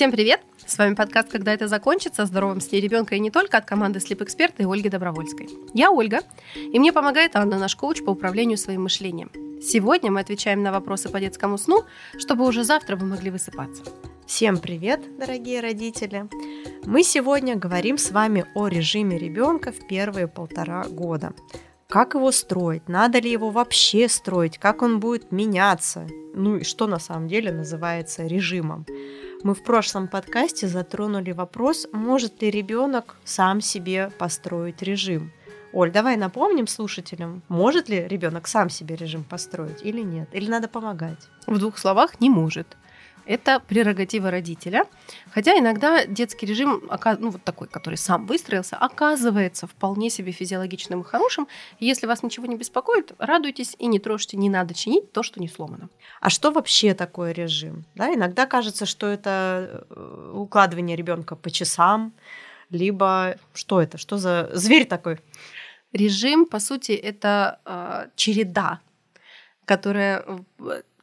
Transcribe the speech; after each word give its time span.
Всем 0.00 0.12
привет! 0.12 0.40
С 0.64 0.78
вами 0.78 0.94
подкаст 0.94 1.28
«Когда 1.28 1.52
это 1.52 1.68
закончится» 1.68 2.22
о 2.22 2.24
здоровом 2.24 2.62
сне 2.62 2.80
ребенка 2.80 3.16
и 3.16 3.20
не 3.20 3.30
только 3.30 3.58
от 3.58 3.66
команды 3.66 3.98
Sleep 3.98 4.24
Expert 4.24 4.54
и 4.56 4.64
Ольги 4.64 4.88
Добровольской. 4.88 5.50
Я 5.74 5.90
Ольга, 5.90 6.20
и 6.54 6.78
мне 6.78 6.90
помогает 6.90 7.36
Анна, 7.36 7.58
наш 7.58 7.76
коуч 7.76 8.02
по 8.02 8.08
управлению 8.08 8.56
своим 8.56 8.84
мышлением. 8.84 9.30
Сегодня 9.60 10.10
мы 10.10 10.20
отвечаем 10.20 10.62
на 10.62 10.72
вопросы 10.72 11.10
по 11.10 11.20
детскому 11.20 11.58
сну, 11.58 11.84
чтобы 12.16 12.46
уже 12.46 12.64
завтра 12.64 12.96
вы 12.96 13.04
могли 13.04 13.30
высыпаться. 13.30 13.82
Всем 14.26 14.56
привет, 14.56 15.02
дорогие 15.18 15.60
родители! 15.60 16.30
Мы 16.86 17.02
сегодня 17.02 17.56
говорим 17.56 17.98
с 17.98 18.10
вами 18.10 18.46
о 18.54 18.68
режиме 18.68 19.18
ребенка 19.18 19.70
в 19.70 19.86
первые 19.86 20.28
полтора 20.28 20.84
года. 20.84 21.34
Как 21.90 22.14
его 22.14 22.30
строить? 22.30 22.88
Надо 22.88 23.18
ли 23.18 23.28
его 23.32 23.50
вообще 23.50 24.08
строить? 24.08 24.58
Как 24.58 24.80
он 24.82 25.00
будет 25.00 25.32
меняться? 25.32 26.06
Ну 26.34 26.58
и 26.58 26.62
что 26.62 26.86
на 26.86 27.00
самом 27.00 27.26
деле 27.26 27.50
называется 27.50 28.28
режимом? 28.28 28.86
Мы 29.42 29.54
в 29.54 29.64
прошлом 29.64 30.06
подкасте 30.06 30.68
затронули 30.68 31.32
вопрос, 31.32 31.88
может 31.92 32.42
ли 32.42 32.50
ребенок 32.52 33.16
сам 33.24 33.60
себе 33.60 34.12
построить 34.18 34.82
режим. 34.82 35.32
Оль, 35.72 35.90
давай 35.90 36.16
напомним 36.16 36.68
слушателям, 36.68 37.42
может 37.48 37.88
ли 37.88 38.06
ребенок 38.06 38.46
сам 38.46 38.70
себе 38.70 38.94
режим 38.94 39.24
построить 39.24 39.82
или 39.82 40.00
нет? 40.00 40.28
Или 40.30 40.48
надо 40.48 40.68
помогать? 40.68 41.28
В 41.48 41.58
двух 41.58 41.76
словах, 41.76 42.20
не 42.20 42.30
может 42.30 42.76
это 43.30 43.60
прерогатива 43.60 44.30
родителя. 44.30 44.86
Хотя 45.30 45.56
иногда 45.56 46.04
детский 46.04 46.46
режим, 46.46 46.90
ну 47.20 47.30
вот 47.30 47.44
такой, 47.44 47.68
который 47.68 47.94
сам 47.94 48.26
выстроился, 48.26 48.76
оказывается 48.76 49.68
вполне 49.68 50.10
себе 50.10 50.32
физиологичным 50.32 51.02
и 51.02 51.04
хорошим. 51.04 51.46
Если 51.78 52.08
вас 52.08 52.24
ничего 52.24 52.46
не 52.46 52.56
беспокоит, 52.56 53.12
радуйтесь 53.18 53.76
и 53.78 53.86
не 53.86 54.00
трожьте, 54.00 54.36
не 54.36 54.50
надо 54.50 54.74
чинить 54.74 55.12
то, 55.12 55.22
что 55.22 55.40
не 55.40 55.48
сломано. 55.48 55.88
А 56.20 56.28
что 56.28 56.50
вообще 56.50 56.92
такое 56.92 57.30
режим? 57.30 57.84
Да, 57.94 58.12
иногда 58.12 58.46
кажется, 58.46 58.84
что 58.84 59.06
это 59.06 59.86
э, 59.90 60.32
укладывание 60.34 60.96
ребенка 60.96 61.36
по 61.36 61.50
часам, 61.52 62.12
либо 62.70 63.36
что 63.54 63.80
это, 63.80 63.96
что 63.96 64.16
за 64.16 64.50
зверь 64.54 64.86
такой? 64.86 65.18
Режим, 65.92 66.46
по 66.46 66.58
сути, 66.58 66.92
это 66.92 67.60
э, 67.64 68.08
череда 68.16 68.80
которая 69.70 70.24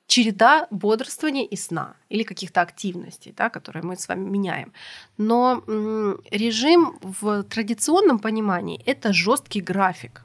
череда 0.07 0.67
бодрствования 0.71 1.45
и 1.45 1.55
сна 1.55 1.95
или 2.09 2.23
каких-то 2.23 2.61
активностей, 2.61 3.33
да, 3.37 3.49
которые 3.49 3.83
мы 3.83 3.95
с 3.95 4.07
вами 4.07 4.27
меняем. 4.29 4.73
Но 5.17 5.63
режим 6.31 6.97
в 7.01 7.43
традиционном 7.43 8.19
понимании 8.19 8.81
это 8.85 9.13
жесткий 9.13 9.61
график 9.61 10.23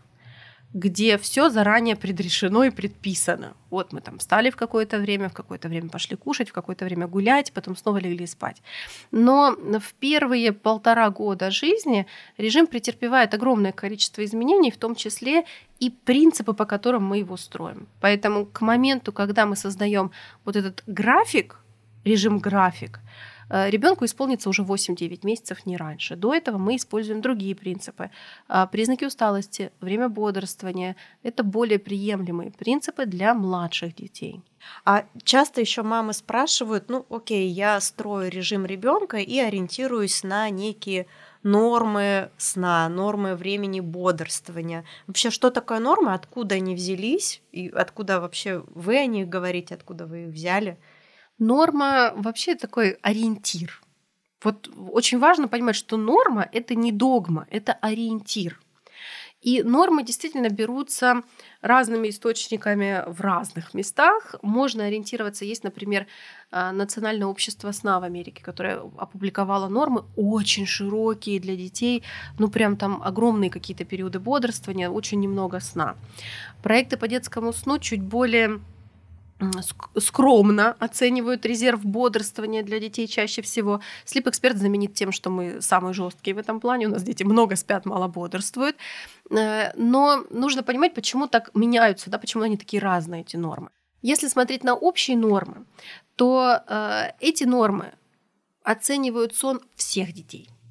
где 0.74 1.18
все 1.18 1.50
заранее 1.50 1.96
предрешено 1.96 2.64
и 2.64 2.70
предписано. 2.70 3.54
Вот 3.70 3.92
мы 3.92 4.00
там 4.00 4.18
встали 4.18 4.50
в 4.50 4.56
какое-то 4.56 4.98
время, 4.98 5.28
в 5.28 5.34
какое-то 5.34 5.68
время 5.68 5.90
пошли 5.90 6.16
кушать, 6.16 6.50
в 6.50 6.52
какое-то 6.52 6.84
время 6.84 7.06
гулять, 7.06 7.52
потом 7.52 7.76
снова 7.76 7.98
легли 7.98 8.26
спать. 8.26 8.62
Но 9.10 9.52
в 9.52 9.94
первые 10.00 10.52
полтора 10.52 11.10
года 11.10 11.50
жизни 11.50 12.06
режим 12.38 12.66
претерпевает 12.66 13.34
огромное 13.34 13.72
количество 13.72 14.24
изменений, 14.24 14.70
в 14.70 14.78
том 14.78 14.94
числе 14.94 15.44
и 15.78 15.90
принципы, 15.90 16.54
по 16.54 16.64
которым 16.64 17.04
мы 17.04 17.18
его 17.18 17.36
строим. 17.36 17.86
Поэтому 18.00 18.46
к 18.46 18.62
моменту, 18.62 19.12
когда 19.12 19.44
мы 19.46 19.56
создаем 19.56 20.10
вот 20.44 20.56
этот 20.56 20.82
график, 20.86 21.58
режим 22.04 22.38
график, 22.38 23.00
ребенку 23.52 24.04
исполнится 24.04 24.48
уже 24.48 24.62
8-9 24.62 25.20
месяцев, 25.24 25.66
не 25.66 25.76
раньше. 25.76 26.16
До 26.16 26.34
этого 26.34 26.58
мы 26.58 26.76
используем 26.76 27.20
другие 27.20 27.54
принципы. 27.54 28.10
А, 28.48 28.66
признаки 28.66 29.04
усталости, 29.04 29.72
время 29.80 30.08
бодрствования– 30.08 30.96
это 31.22 31.44
более 31.44 31.78
приемлемые 31.78 32.50
принципы 32.50 33.06
для 33.06 33.34
младших 33.34 33.94
детей. 33.94 34.40
А 34.84 35.04
часто 35.24 35.60
еще 35.60 35.82
мамы 35.82 36.12
спрашивают, 36.12 36.88
ну 36.88 37.04
окей, 37.10 37.48
я 37.48 37.80
строю 37.80 38.30
режим 38.30 38.64
ребенка 38.64 39.18
и 39.18 39.38
ориентируюсь 39.38 40.22
на 40.22 40.48
некие 40.50 41.06
нормы 41.42 42.30
сна, 42.38 42.88
нормы 42.88 43.34
времени 43.34 43.80
бодрствования. 43.80 44.84
Вообще, 45.06 45.30
что 45.30 45.50
такое 45.50 45.80
нормы, 45.80 46.14
откуда 46.14 46.54
они 46.54 46.74
взялись, 46.74 47.42
и 47.52 47.68
откуда 47.68 48.20
вообще 48.20 48.64
вы 48.74 48.98
о 48.98 49.06
них 49.06 49.28
говорите, 49.28 49.74
откуда 49.74 50.06
вы 50.06 50.24
их 50.24 50.28
взяли? 50.28 50.78
Норма 51.38 52.12
вообще 52.16 52.54
такой 52.54 52.98
ориентир. 53.02 53.82
Вот 54.42 54.68
очень 54.90 55.18
важно 55.18 55.48
понимать, 55.48 55.76
что 55.76 55.96
норма– 55.96 56.48
это 56.52 56.74
не 56.74 56.92
догма, 56.92 57.46
это 57.50 57.72
ориентир. 57.74 58.58
И 59.42 59.64
нормы 59.64 60.04
действительно 60.04 60.48
берутся 60.50 61.22
разными 61.62 62.08
источниками 62.10 63.02
в 63.08 63.20
разных 63.20 63.74
местах. 63.74 64.36
Можно 64.40 64.84
ориентироваться. 64.84 65.44
Есть, 65.44 65.64
например, 65.64 66.06
а, 66.52 66.70
Национальное 66.70 67.26
общество 67.26 67.72
сна 67.72 67.98
в 67.98 68.04
Америке, 68.04 68.40
которое 68.44 68.76
опубликовало 68.96 69.68
нормы 69.68 70.04
очень 70.16 70.64
широкие 70.64 71.40
для 71.40 71.56
детей. 71.56 72.04
Ну, 72.38 72.48
прям 72.48 72.76
там 72.76 73.02
огромные 73.02 73.50
какие-то 73.50 73.84
периоды 73.84 74.20
бодрствования, 74.20 74.88
очень 74.88 75.18
немного 75.18 75.58
сна. 75.58 75.96
Проекты 76.62 76.96
по 76.96 77.08
детскому 77.08 77.52
сну 77.52 77.80
чуть 77.80 78.02
более 78.02 78.60
скромно 79.98 80.76
оценивают 80.78 81.46
резерв 81.46 81.84
бодрствования 81.84 82.62
для 82.62 82.78
детей 82.78 83.06
чаще 83.06 83.42
всего. 83.42 83.80
Expert 84.06 84.56
знаменит 84.56 84.94
тем, 84.94 85.12
что 85.12 85.30
мы 85.30 85.60
самые 85.60 85.94
жесткие 85.94 86.34
в 86.34 86.38
этом 86.38 86.60
плане. 86.60 86.86
У 86.86 86.90
нас 86.90 87.02
дети 87.02 87.24
много 87.24 87.56
спят, 87.56 87.86
мало 87.86 88.08
бодрствуют. 88.08 88.76
Э, 89.30 89.72
но 89.76 90.24
нужно 90.30 90.62
понимать, 90.62 90.94
почему 90.94 91.26
так 91.26 91.50
меняются, 91.54 92.10
да, 92.10 92.18
почему 92.18 92.44
они 92.44 92.56
такие 92.56 92.80
разные, 92.82 93.22
эти 93.22 93.36
нормы. 93.36 93.70
Если 94.02 94.28
смотреть 94.28 94.64
на 94.64 94.74
общие 94.74 95.16
нормы, 95.16 95.64
то 96.16 96.62
э, 96.66 97.12
эти 97.20 97.44
нормы 97.44 97.92
оценивают 98.62 99.34
сон 99.34 99.60
всех 99.76 100.12
детей– 100.12 100.48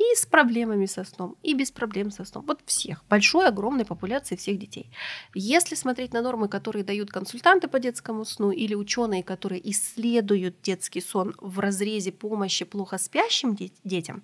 и 0.00 0.16
с 0.16 0.24
проблемами 0.24 0.86
со 0.86 1.04
сном, 1.04 1.36
и 1.42 1.54
без 1.54 1.70
проблем 1.70 2.10
со 2.10 2.24
сном. 2.24 2.44
Вот 2.46 2.60
всех, 2.64 3.04
большой, 3.10 3.48
огромной 3.48 3.84
популяции 3.84 4.34
всех 4.34 4.58
детей. 4.58 4.90
Если 5.34 5.74
смотреть 5.74 6.14
на 6.14 6.22
нормы, 6.22 6.48
которые 6.48 6.84
дают 6.84 7.10
консультанты 7.10 7.68
по 7.68 7.78
детскому 7.78 8.24
сну 8.24 8.50
или 8.50 8.74
ученые, 8.74 9.22
которые 9.22 9.60
исследуют 9.70 10.62
детский 10.62 11.02
сон 11.02 11.34
в 11.38 11.58
разрезе 11.58 12.12
помощи 12.12 12.64
плохо 12.64 12.96
спящим 12.96 13.56
детям, 13.84 14.22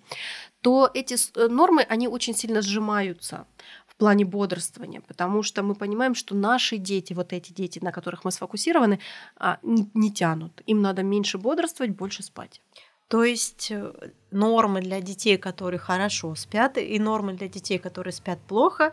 то 0.62 0.90
эти 0.94 1.14
э, 1.14 1.48
нормы, 1.48 1.82
они 1.82 2.08
очень 2.08 2.34
сильно 2.34 2.62
сжимаются 2.62 3.46
в 3.86 3.96
плане 3.96 4.24
бодрствования, 4.24 5.02
потому 5.02 5.42
что 5.42 5.62
мы 5.62 5.74
понимаем, 5.74 6.14
что 6.14 6.34
наши 6.34 6.78
дети, 6.78 7.12
вот 7.12 7.32
эти 7.32 7.52
дети, 7.52 7.80
на 7.82 7.92
которых 7.92 8.24
мы 8.24 8.32
сфокусированы, 8.32 8.98
а, 9.36 9.58
не, 9.62 9.90
не 9.94 10.10
тянут. 10.10 10.62
Им 10.66 10.80
надо 10.80 11.02
меньше 11.02 11.38
бодрствовать, 11.38 11.94
больше 11.94 12.22
спать. 12.22 12.62
То 13.08 13.22
есть 13.22 13.70
э, 13.70 13.92
нормы 14.30 14.80
для 14.80 15.00
детей, 15.00 15.38
которые 15.38 15.78
хорошо 15.78 16.34
спят, 16.34 16.76
и 16.78 16.98
нормы 16.98 17.34
для 17.34 17.48
детей, 17.48 17.78
которые 17.78 18.12
спят 18.12 18.38
плохо, 18.48 18.92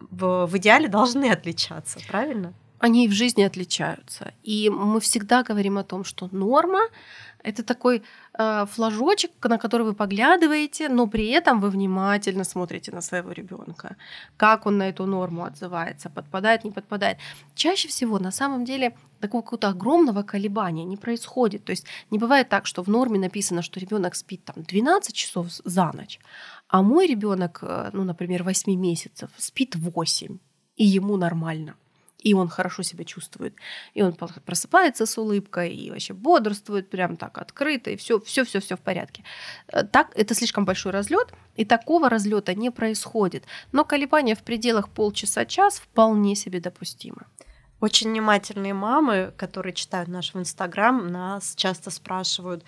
в, 0.00 0.46
в 0.46 0.56
идеале 0.56 0.88
должны 0.88 1.30
отличаться, 1.30 1.98
правильно? 2.08 2.54
Они 2.84 3.06
и 3.06 3.08
в 3.08 3.12
жизни 3.12 3.46
отличаются. 3.46 4.34
И 4.42 4.68
мы 4.68 5.00
всегда 5.00 5.42
говорим 5.42 5.78
о 5.78 5.84
том, 5.84 6.04
что 6.04 6.28
норма 6.32 6.80
это 7.42 7.62
такой 7.62 8.02
э, 8.38 8.66
флажочек, 8.66 9.30
на 9.48 9.58
который 9.58 9.86
вы 9.86 9.94
поглядываете, 9.94 10.90
но 10.90 11.06
при 11.06 11.28
этом 11.28 11.60
вы 11.60 11.70
внимательно 11.70 12.44
смотрите 12.44 12.92
на 12.92 13.00
своего 13.00 13.32
ребенка, 13.32 13.96
как 14.36 14.66
он 14.66 14.76
на 14.76 14.88
эту 14.90 15.06
норму 15.06 15.44
отзывается, 15.44 16.10
подпадает, 16.10 16.64
не 16.64 16.72
подпадает. 16.72 17.16
Чаще 17.54 17.88
всего 17.88 18.18
на 18.18 18.30
самом 18.30 18.66
деле 18.66 18.92
такого 19.20 19.40
какого-то 19.40 19.68
огромного 19.68 20.22
колебания 20.22 20.84
не 20.84 20.98
происходит. 20.98 21.64
То 21.64 21.72
есть 21.72 21.86
не 22.10 22.18
бывает 22.18 22.50
так, 22.50 22.66
что 22.66 22.82
в 22.82 22.88
норме 22.88 23.18
написано, 23.18 23.62
что 23.62 23.80
ребенок 23.80 24.14
спит 24.14 24.44
там 24.44 24.62
12 24.62 25.14
часов 25.14 25.46
за 25.64 25.90
ночь, 25.94 26.20
а 26.68 26.82
мой 26.82 27.06
ребенок, 27.06 27.60
э, 27.62 27.90
ну, 27.94 28.04
например, 28.04 28.42
8 28.42 28.74
месяцев, 28.78 29.30
спит 29.38 29.74
8, 29.74 30.38
и 30.76 30.84
ему 30.84 31.16
нормально 31.16 31.76
и 32.24 32.34
он 32.34 32.48
хорошо 32.48 32.82
себя 32.82 33.04
чувствует. 33.04 33.54
И 33.92 34.02
он 34.02 34.14
просыпается 34.14 35.06
с 35.06 35.18
улыбкой, 35.18 35.74
и 35.74 35.90
вообще 35.90 36.14
бодрствует 36.14 36.90
прям 36.90 37.16
так 37.16 37.38
открыто, 37.38 37.90
и 37.90 37.96
все, 37.96 38.18
все, 38.20 38.44
все, 38.44 38.60
все 38.60 38.76
в 38.76 38.80
порядке. 38.80 39.22
Э, 39.68 39.84
так, 39.84 40.10
это 40.16 40.34
слишком 40.34 40.64
большой 40.64 40.92
разлет, 40.92 41.32
и 41.54 41.64
такого 41.64 42.08
разлета 42.08 42.54
не 42.54 42.70
происходит. 42.70 43.44
Но 43.72 43.84
колебания 43.84 44.34
в 44.34 44.42
пределах 44.42 44.88
полчаса-час 44.88 45.78
вполне 45.78 46.34
себе 46.34 46.60
допустимы. 46.60 47.26
Очень 47.80 48.10
внимательные 48.10 48.72
мамы, 48.72 49.34
которые 49.36 49.74
читают 49.74 50.08
наш 50.08 50.32
в 50.32 50.38
Инстаграм, 50.38 51.06
нас 51.06 51.54
часто 51.54 51.90
спрашивают, 51.90 52.64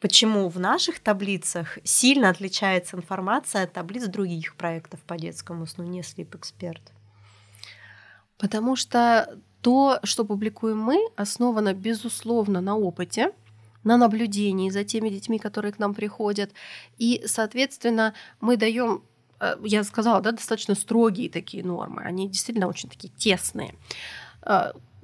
почему 0.00 0.48
в 0.48 0.58
наших 0.58 1.00
таблицах 1.00 1.78
сильно 1.84 2.30
отличается 2.30 2.96
информация 2.96 3.64
от 3.64 3.74
таблиц 3.74 4.06
других 4.06 4.56
проектов 4.56 5.00
по 5.00 5.18
детскому 5.18 5.66
сну, 5.66 5.84
не 5.84 6.00
Sleep 6.00 6.30
Expert. 6.30 6.95
Потому 8.38 8.76
что 8.76 9.38
то, 9.62 9.98
что 10.04 10.24
публикуем 10.24 10.78
мы, 10.78 10.98
основано, 11.16 11.74
безусловно, 11.74 12.60
на 12.60 12.76
опыте, 12.76 13.32
на 13.84 13.96
наблюдении 13.96 14.70
за 14.70 14.84
теми 14.84 15.08
детьми, 15.08 15.38
которые 15.38 15.72
к 15.72 15.78
нам 15.78 15.94
приходят. 15.94 16.50
И, 16.98 17.22
соответственно, 17.26 18.14
мы 18.40 18.56
даем, 18.56 19.02
э, 19.40 19.56
я 19.64 19.84
сказала, 19.84 20.20
да, 20.20 20.32
достаточно 20.32 20.74
строгие 20.74 21.30
такие 21.30 21.64
нормы. 21.64 22.02
Они 22.02 22.28
действительно 22.28 22.68
очень 22.68 22.88
такие 22.88 23.12
тесные. 23.16 23.74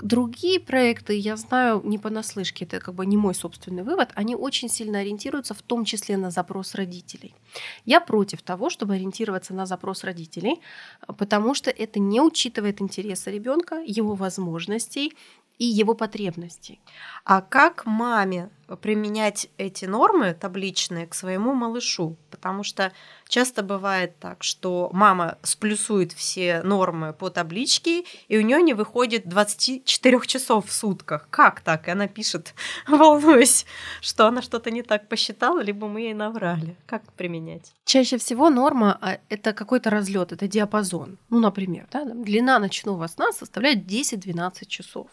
Другие 0.03 0.59
проекты, 0.59 1.15
я 1.17 1.37
знаю 1.37 1.81
не 1.85 1.97
понаслышке, 1.97 2.65
это 2.65 2.81
как 2.81 2.93
бы 2.93 3.07
не 3.07 3.17
мой 3.17 3.37
собственный 3.37 3.85
вывод, 3.85 4.09
они 4.17 4.35
очень 4.35 4.69
сильно 4.69 4.99
ориентируются 4.99 5.55
в 5.55 5.63
том 5.63 5.85
числе 5.85 6.17
на 6.17 6.33
запрос 6.33 6.75
родителей. 6.75 7.37
Я 7.85 8.01
против 8.01 8.43
того, 8.43 8.69
чтобы 8.69 8.95
ориентироваться 8.95 9.55
на 9.55 9.65
запрос 9.65 10.03
родителей, 10.03 10.61
потому 11.07 11.55
что 11.55 11.71
это 11.71 12.01
не 12.01 12.21
учитывает 12.21 12.83
интересы 12.83 13.31
ребенка, 13.31 13.77
его 13.87 14.15
возможностей 14.15 15.13
и 15.59 15.65
его 15.65 15.95
потребностей. 15.95 16.81
А 17.25 17.41
как 17.41 17.87
маме 17.87 18.51
применять 18.81 19.49
эти 19.59 19.85
нормы 19.85 20.35
табличные 20.35 21.07
к 21.07 21.15
своему 21.15 21.55
малышу? 21.55 22.17
Потому 22.31 22.65
что 22.65 22.93
часто 23.29 23.63
бывает 23.63 24.19
так, 24.19 24.43
что 24.43 24.91
мама 24.93 25.39
сплюсует 25.43 26.13
все 26.13 26.63
нормы 26.63 27.13
по 27.13 27.31
табличке, 27.31 28.05
и 28.29 28.39
у 28.39 28.41
нее 28.41 28.61
не 28.63 28.75
выходит 28.75 29.29
24 29.29 30.21
часов 30.27 30.67
в 30.67 30.73
сутках. 30.73 31.29
Как 31.31 31.61
так? 31.61 31.87
И 31.87 31.91
она 31.91 32.09
пишет, 32.09 32.55
волнуюсь, 32.89 33.67
что 34.01 34.27
она 34.27 34.43
что-то 34.43 34.71
не 34.71 34.83
так 34.83 35.09
посчитала, 35.09 35.61
либо 35.61 35.87
мы 35.87 36.01
ей 36.01 36.15
наврали. 36.15 36.77
Как 36.87 37.05
применять? 37.13 37.73
Чаще 37.85 38.19
всего 38.19 38.51
норма 38.51 38.99
а,– 39.01 39.19
это 39.29 39.53
какой-то 39.53 39.91
разлет, 39.91 40.33
это 40.33 40.49
диапазон. 40.49 41.19
Ну, 41.31 41.39
например, 41.39 41.87
да, 41.93 42.05
длина 42.05 42.59
ночного 42.59 43.07
сна 43.07 43.33
составляет 43.33 43.87
10-12 43.87 44.67
часов. 44.67 45.07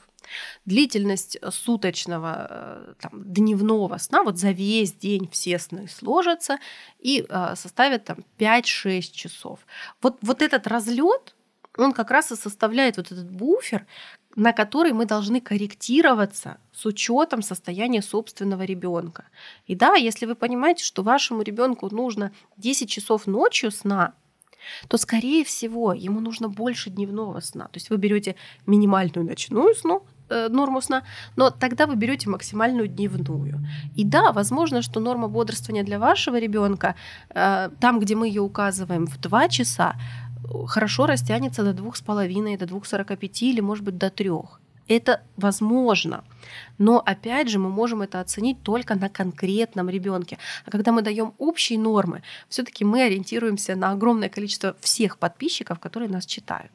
Длительность 0.65 1.37
э, 1.41 1.51
суточного, 1.51 2.47
э, 2.49 2.93
там, 2.99 3.23
дневного 3.23 3.97
сна, 3.97 4.23
вот 4.23 4.37
за 4.37 4.51
весь 4.51 4.93
день 4.93 5.29
все 5.31 5.59
сны 5.59 5.87
сложатся 5.87 6.57
и 6.99 7.25
э, 7.27 7.55
составят 7.55 8.05
там 8.05 8.17
5-6 8.37 9.01
часов. 9.11 9.59
Вот, 10.01 10.17
вот 10.21 10.41
этот 10.41 10.67
разлет, 10.67 11.35
он 11.77 11.93
как 11.93 12.11
раз 12.11 12.31
и 12.31 12.35
составляет 12.35 12.97
вот 12.97 13.11
этот 13.11 13.29
буфер, 13.29 13.85
на 14.35 14.53
который 14.53 14.93
мы 14.93 15.05
должны 15.05 15.41
корректироваться 15.41 16.59
с 16.71 16.85
учетом 16.85 17.41
состояния 17.41 18.01
собственного 18.01 18.63
ребенка. 18.63 19.25
И 19.65 19.75
да, 19.75 19.95
если 19.95 20.25
вы 20.25 20.35
понимаете, 20.35 20.83
что 20.83 21.03
вашему 21.03 21.41
ребенку 21.41 21.93
нужно 21.93 22.31
10 22.57 22.89
часов 22.89 23.27
ночью 23.27 23.71
сна, 23.71 24.13
то, 24.87 24.97
скорее 24.97 25.43
всего, 25.43 25.93
ему 25.93 26.19
нужно 26.19 26.49
больше 26.49 26.89
дневного 26.89 27.39
сна. 27.39 27.65
То 27.65 27.77
есть 27.77 27.89
вы 27.89 27.97
берете 27.97 28.35
минимальную 28.65 29.25
ночную 29.25 29.73
сну, 29.75 30.05
норму 30.29 30.81
сна, 30.81 31.03
но 31.35 31.49
тогда 31.49 31.85
вы 31.85 31.95
берете 31.95 32.29
максимальную 32.29 32.87
дневную. 32.87 33.59
И 33.95 34.03
да, 34.03 34.31
возможно, 34.31 34.81
что 34.81 34.99
норма 34.99 35.27
бодрствования 35.27 35.83
для 35.83 35.99
вашего 35.99 36.39
ребенка, 36.39 36.95
э, 37.29 37.69
там, 37.79 37.99
где 37.99 38.15
мы 38.15 38.27
ее 38.27 38.41
указываем 38.41 39.07
в 39.07 39.17
2 39.19 39.47
часа, 39.49 39.95
хорошо 40.67 41.05
растянется 41.05 41.63
до 41.63 41.73
двух 41.73 41.95
с 41.95 42.01
половиной, 42.01 42.57
до 42.57 42.65
двух 42.65 42.85
сорока 42.85 43.15
пяти 43.15 43.51
или, 43.51 43.61
может 43.61 43.83
быть, 43.83 43.97
до 43.97 44.09
трех. 44.09 44.59
Это 44.87 45.21
возможно. 45.37 46.23
Но 46.79 46.99
опять 47.05 47.49
же, 47.49 47.59
мы 47.59 47.69
можем 47.69 48.01
это 48.01 48.19
оценить 48.19 48.63
только 48.63 48.95
на 48.95 49.07
конкретном 49.07 49.87
ребенке. 49.87 50.39
А 50.65 50.71
когда 50.71 50.91
мы 50.91 51.03
даем 51.03 51.33
общие 51.37 51.77
нормы, 51.77 52.23
все-таки 52.49 52.83
мы 52.83 53.03
ориентируемся 53.03 53.75
на 53.75 53.91
огромное 53.91 54.29
количество 54.29 54.75
всех 54.81 55.19
подписчиков, 55.19 55.79
которые 55.79 56.09
нас 56.09 56.25
читают. 56.25 56.71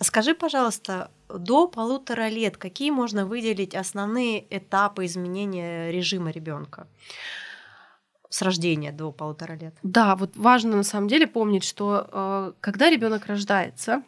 Скажи, 0.00 0.34
пожалуйста, 0.34 1.10
до 1.28 1.66
полутора 1.66 2.28
лет 2.28 2.56
какие 2.56 2.90
можно 2.90 3.26
выделить 3.26 3.74
основные 3.74 4.46
этапы 4.56 5.04
изменения 5.06 5.90
режима 5.90 6.30
ребенка? 6.30 6.86
с 8.30 8.42
рождения 8.42 8.92
до 8.92 9.10
полутора 9.10 9.54
лет. 9.54 9.74
Да, 9.82 10.14
вот 10.14 10.36
важно 10.36 10.76
на 10.76 10.82
самом 10.82 11.08
деле 11.08 11.26
помнить, 11.26 11.64
что 11.64 12.08
э, 12.10 12.52
когда 12.60 12.90
ребенок 12.90 13.26
рождается, 13.26 14.02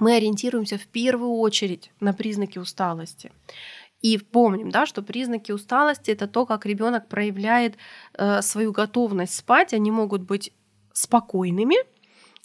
мы 0.00 0.16
ориентируемся 0.16 0.78
в 0.78 0.86
первую 0.86 1.32
очередь 1.32 1.92
на 2.00 2.12
признаки 2.12 2.58
усталости. 2.58 3.32
И 4.00 4.18
помним, 4.18 4.70
да, 4.70 4.86
что 4.86 5.02
признаки 5.02 5.50
усталости 5.50 6.10
это 6.10 6.28
то, 6.28 6.46
как 6.46 6.66
ребенок 6.66 7.08
проявляет 7.08 7.76
э, 8.14 8.42
свою 8.42 8.72
готовность 8.72 9.34
спать. 9.34 9.74
Они 9.74 9.90
могут 9.90 10.22
быть 10.22 10.52
спокойными, 10.92 11.76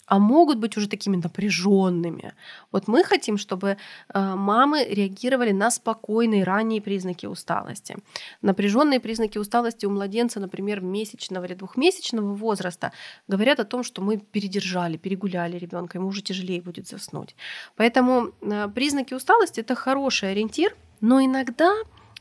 а 0.06 0.18
могут 0.18 0.58
быть 0.58 0.76
уже 0.76 0.88
такими 0.88 1.16
напряженными. 1.16 2.34
Вот 2.72 2.88
мы 2.88 3.04
хотим, 3.04 3.38
чтобы 3.38 3.76
э, 4.12 4.34
мамы 4.34 4.84
реагировали 4.84 5.52
на 5.52 5.70
спокойные 5.70 6.44
ранние 6.44 6.80
признаки 6.80 7.26
усталости. 7.26 7.96
Напряженные 8.42 9.00
признаки 9.00 9.38
усталости 9.38 9.86
у 9.86 9.90
младенца, 9.90 10.40
например, 10.40 10.80
месячного 10.80 11.44
или 11.44 11.54
двухмесячного 11.54 12.34
возраста, 12.34 12.92
говорят 13.28 13.60
о 13.60 13.64
том, 13.64 13.82
что 13.82 14.02
мы 14.02 14.18
передержали, 14.18 14.96
перегуляли 14.96 15.58
ребенка, 15.58 15.98
ему 15.98 16.08
уже 16.08 16.22
тяжелее 16.22 16.60
будет 16.60 16.88
заснуть. 16.88 17.34
Поэтому 17.76 18.32
э, 18.40 18.68
признаки 18.68 19.14
усталости 19.14 19.60
это 19.60 19.74
хороший 19.74 20.32
ориентир, 20.32 20.76
но 21.00 21.24
иногда 21.24 21.74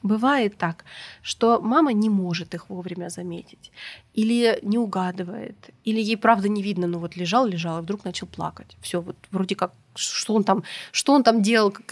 Бывает 0.03 0.57
так, 0.57 0.83
что 1.21 1.61
мама 1.61 1.94
не 1.94 2.09
может 2.09 2.53
их 2.53 2.69
вовремя 2.69 3.09
заметить, 3.09 3.71
или 4.13 4.59
не 4.61 4.77
угадывает, 4.77 5.55
или 5.85 6.01
ей 6.01 6.17
правда 6.17 6.50
не 6.50 6.61
видно, 6.61 6.88
ну 6.88 7.00
вот 7.00 7.15
лежал, 7.15 7.45
лежал, 7.45 7.79
и 7.79 7.81
вдруг 7.81 8.03
начал 8.03 8.27
плакать. 8.27 8.75
Все, 8.81 9.00
вот 9.00 9.15
вроде 9.31 9.55
как, 9.55 9.71
что 9.95 10.33
он 10.33 10.44
там, 10.44 10.63
что 10.91 11.13
он 11.13 11.23
там 11.23 11.41
делал, 11.41 11.71
как 11.71 11.85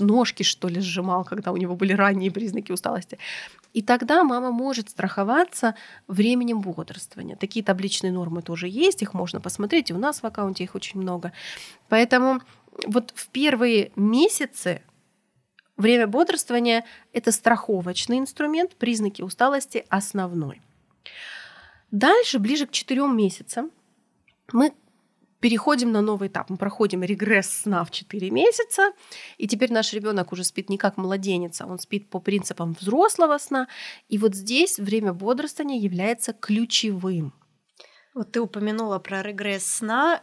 ножки 0.00 0.44
что 0.44 0.68
ли 0.68 0.80
сжимал, 0.80 1.24
когда 1.24 1.50
у 1.50 1.56
него 1.56 1.74
были 1.74 1.92
ранние 1.92 2.30
признаки 2.30 2.70
усталости. 2.70 3.18
И 3.72 3.82
тогда 3.82 4.22
мама 4.22 4.52
может 4.52 4.90
страховаться 4.90 5.74
временем 6.06 6.60
бодрствования. 6.60 7.34
Такие 7.34 7.64
табличные 7.64 8.12
нормы 8.12 8.42
тоже 8.42 8.68
есть, 8.68 9.02
их 9.02 9.12
можно 9.12 9.40
посмотреть, 9.40 9.90
и 9.90 9.94
у 9.94 9.98
нас 9.98 10.22
в 10.22 10.24
аккаунте 10.24 10.62
их 10.62 10.76
очень 10.76 11.00
много. 11.00 11.32
Поэтому 11.88 12.40
вот 12.86 13.12
в 13.16 13.26
первые 13.28 13.90
месяцы 13.96 14.82
Время 15.76 16.06
бодрствования– 16.06 16.84
это 17.12 17.32
страховочный 17.32 18.18
инструмент, 18.18 18.76
признаки 18.76 19.22
усталости– 19.22 19.84
основной. 19.88 20.62
Дальше, 21.90 22.38
ближе 22.38 22.66
к 22.66 22.72
четырем 22.72 23.16
месяцам, 23.16 23.70
мы 24.52 24.72
переходим 25.40 25.92
на 25.92 26.00
новый 26.00 26.28
этап. 26.28 26.50
Мы 26.50 26.56
проходим 26.56 27.02
регресс 27.02 27.48
сна 27.48 27.84
в 27.84 27.90
4 27.90 28.30
месяца, 28.30 28.92
и 29.36 29.46
теперь 29.46 29.72
наш 29.72 29.92
ребенок 29.92 30.32
уже 30.32 30.44
спит 30.44 30.70
не 30.70 30.78
как 30.78 30.96
младенец, 30.96 31.60
а 31.60 31.66
он 31.66 31.78
спит 31.78 32.08
по 32.08 32.20
принципам 32.20 32.74
взрослого 32.80 33.38
сна. 33.38 33.68
И 34.08 34.18
вот 34.18 34.34
здесь 34.34 34.78
время 34.78 35.12
бодрствования 35.12 35.78
является 35.78 36.32
ключевым. 36.32 37.32
Вот 38.16 38.32
ты 38.32 38.40
упомянула 38.40 38.98
про 38.98 39.22
регресс 39.22 39.64
сна. 39.64 40.22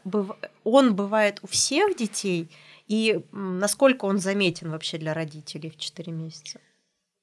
Он 0.66 0.96
бывает 0.96 1.40
у 1.42 1.48
всех 1.48 1.96
детей– 1.96 2.52
и 2.88 3.24
насколько 3.32 4.06
он 4.06 4.20
заметен 4.20 4.70
вообще 4.70 4.98
для 4.98 5.14
родителей 5.14 5.70
в 5.70 5.78
4 5.78 6.12
месяца? 6.12 6.60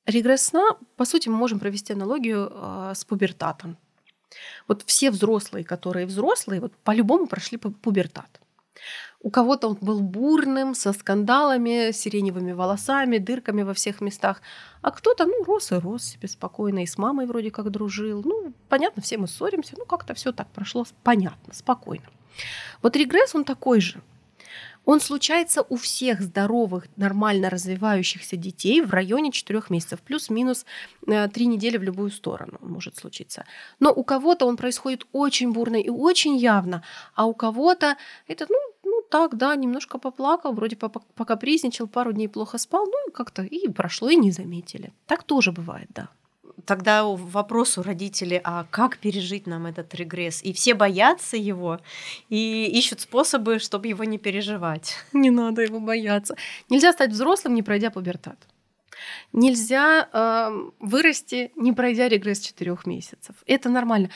Регресс 0.07 0.43
сна, 0.43 0.77
по 0.97 1.05
сути, 1.05 1.29
мы 1.29 1.37
можем 1.37 1.61
провести 1.61 1.93
аналогию 1.93 2.51
э, 2.51 2.93
с 2.95 3.05
пубертатом. 3.05 3.77
Вот 4.67 4.83
все 4.87 5.11
взрослые, 5.11 5.65
которые 5.65 6.07
взрослые, 6.07 6.61
вот 6.61 6.73
по-любому 6.79 7.27
прошли 7.27 7.59
пубертат. 7.59 8.41
У 9.23 9.31
кого-то 9.31 9.69
он 9.69 9.79
был 9.81 10.01
бурным, 10.01 10.75
со 10.75 10.93
скандалами, 10.95 11.93
сиреневыми 11.93 12.53
волосами, 12.53 13.19
дырками 13.19 13.63
во 13.63 13.75
всех 13.75 14.01
местах. 14.01 14.41
А 14.81 14.91
кто-то, 14.91 15.27
ну, 15.27 15.45
рос 15.45 15.73
и 15.73 15.75
рос 15.75 16.05
себе 16.05 16.27
спокойно, 16.27 16.83
и 16.83 16.87
с 16.87 16.97
мамой 16.97 17.27
вроде 17.27 17.51
как 17.51 17.71
дружил. 17.71 18.23
Ну, 18.25 18.55
понятно, 18.69 19.03
все 19.03 19.19
мы 19.19 19.29
ссоримся, 19.29 19.75
ну, 19.77 19.85
как-то 19.85 20.15
все 20.15 20.33
так 20.33 20.49
прошло 20.49 20.87
понятно, 21.03 21.53
спокойно. 21.53 22.07
Вот 22.83 22.97
регресс, 22.97 23.35
он 23.35 23.45
такой 23.45 23.81
же. 23.81 24.01
Он 24.85 25.01
случается 25.01 25.63
у 25.69 25.77
всех 25.77 26.23
здоровых, 26.23 26.87
нормально 26.97 27.51
развивающихся 27.51 28.37
детей 28.37 28.81
в 28.81 28.91
районе 28.91 29.31
4 29.31 29.63
месяцев, 29.69 30.01
плюс-минус 30.01 30.65
3 31.07 31.15
э, 31.15 31.31
недели 31.45 31.77
в 31.77 31.83
любую 31.83 32.11
сторону 32.11 32.59
может 32.61 32.97
случиться. 32.97 33.45
Но 33.79 33.93
у 33.93 34.03
кого-то 34.03 34.47
он 34.47 34.57
происходит 34.57 35.07
очень 35.13 35.53
бурно 35.53 35.77
и 35.77 35.91
очень 35.91 36.37
явно, 36.37 36.83
а 37.15 37.27
у 37.27 37.35
кого-то 37.35 37.97
это, 38.27 38.47
ну, 38.49 38.59
ну 38.83 38.90
так, 39.11 39.37
да, 39.37 39.57
немножко 39.57 39.99
поплакал, 39.99 40.53
вроде 40.53 40.77
покапризничал, 40.77 41.89
пару 41.89 42.13
дней 42.13 42.29
плохо 42.29 42.59
спал, 42.59 42.87
ну 42.87 43.09
и 43.09 43.13
как-то 43.13 43.43
и 43.43 43.69
прошло, 43.69 44.09
и 44.09 44.17
не 44.17 44.31
заметили. 44.31 44.93
Так 45.07 45.25
тоже 45.25 45.53
бывает, 45.53 45.89
да 45.95 46.09
тогда 46.65 47.05
вопрос 47.05 47.79
у 47.79 47.83
родителей, 47.83 48.41
а 48.45 48.67
как 48.71 48.99
пережить 48.99 49.47
нам 49.47 49.67
этот 49.67 49.95
регресс? 49.95 50.43
И 50.43 50.53
все 50.53 50.75
боятся 50.75 51.37
его 51.37 51.81
и 52.29 52.67
ищут 52.79 53.01
способы, 53.01 53.59
чтобы 53.59 53.89
его 53.89 54.05
не 54.05 54.19
переживать. 54.19 54.97
Не 55.13 55.31
надо 55.31 55.63
его 55.63 55.81
бояться. 55.81 56.37
Нельзя 56.69 56.93
стать 56.93 57.11
взрослым, 57.11 57.55
не 57.55 57.63
пройдя 57.63 57.91
пубертат. 57.91 58.37
Нельзя 59.33 60.09
э, 60.13 60.71
вырасти, 60.81 61.51
не 61.57 61.73
пройдя 61.73 62.09
регресс 62.09 62.41
четырех 62.41 62.87
месяцев. 62.87 63.35
Это 63.47 63.71
нормально. 63.71 64.11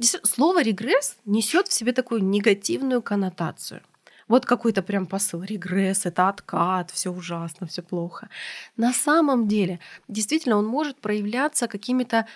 Слово 0.00 0.62
регресс 0.62 1.16
несет 1.24 1.68
в 1.68 1.72
себе 1.72 1.92
такую 1.92 2.22
негативную 2.22 3.02
коннотацию– 3.02 3.80
вот 4.28 4.44
какой-то 4.44 4.82
прям 4.82 5.06
посыл, 5.06 5.42
регресс, 5.42 6.06
это 6.06 6.28
откат, 6.28 6.90
все 6.90 7.10
ужасно, 7.10 7.66
все 7.66 7.82
плохо. 7.82 8.28
На 8.76 8.92
самом 8.92 9.46
деле, 9.48 9.78
действительно, 10.08 10.56
он 10.56 10.66
может 10.66 11.00
проявляться 11.00 11.68
какими-то 11.68 12.26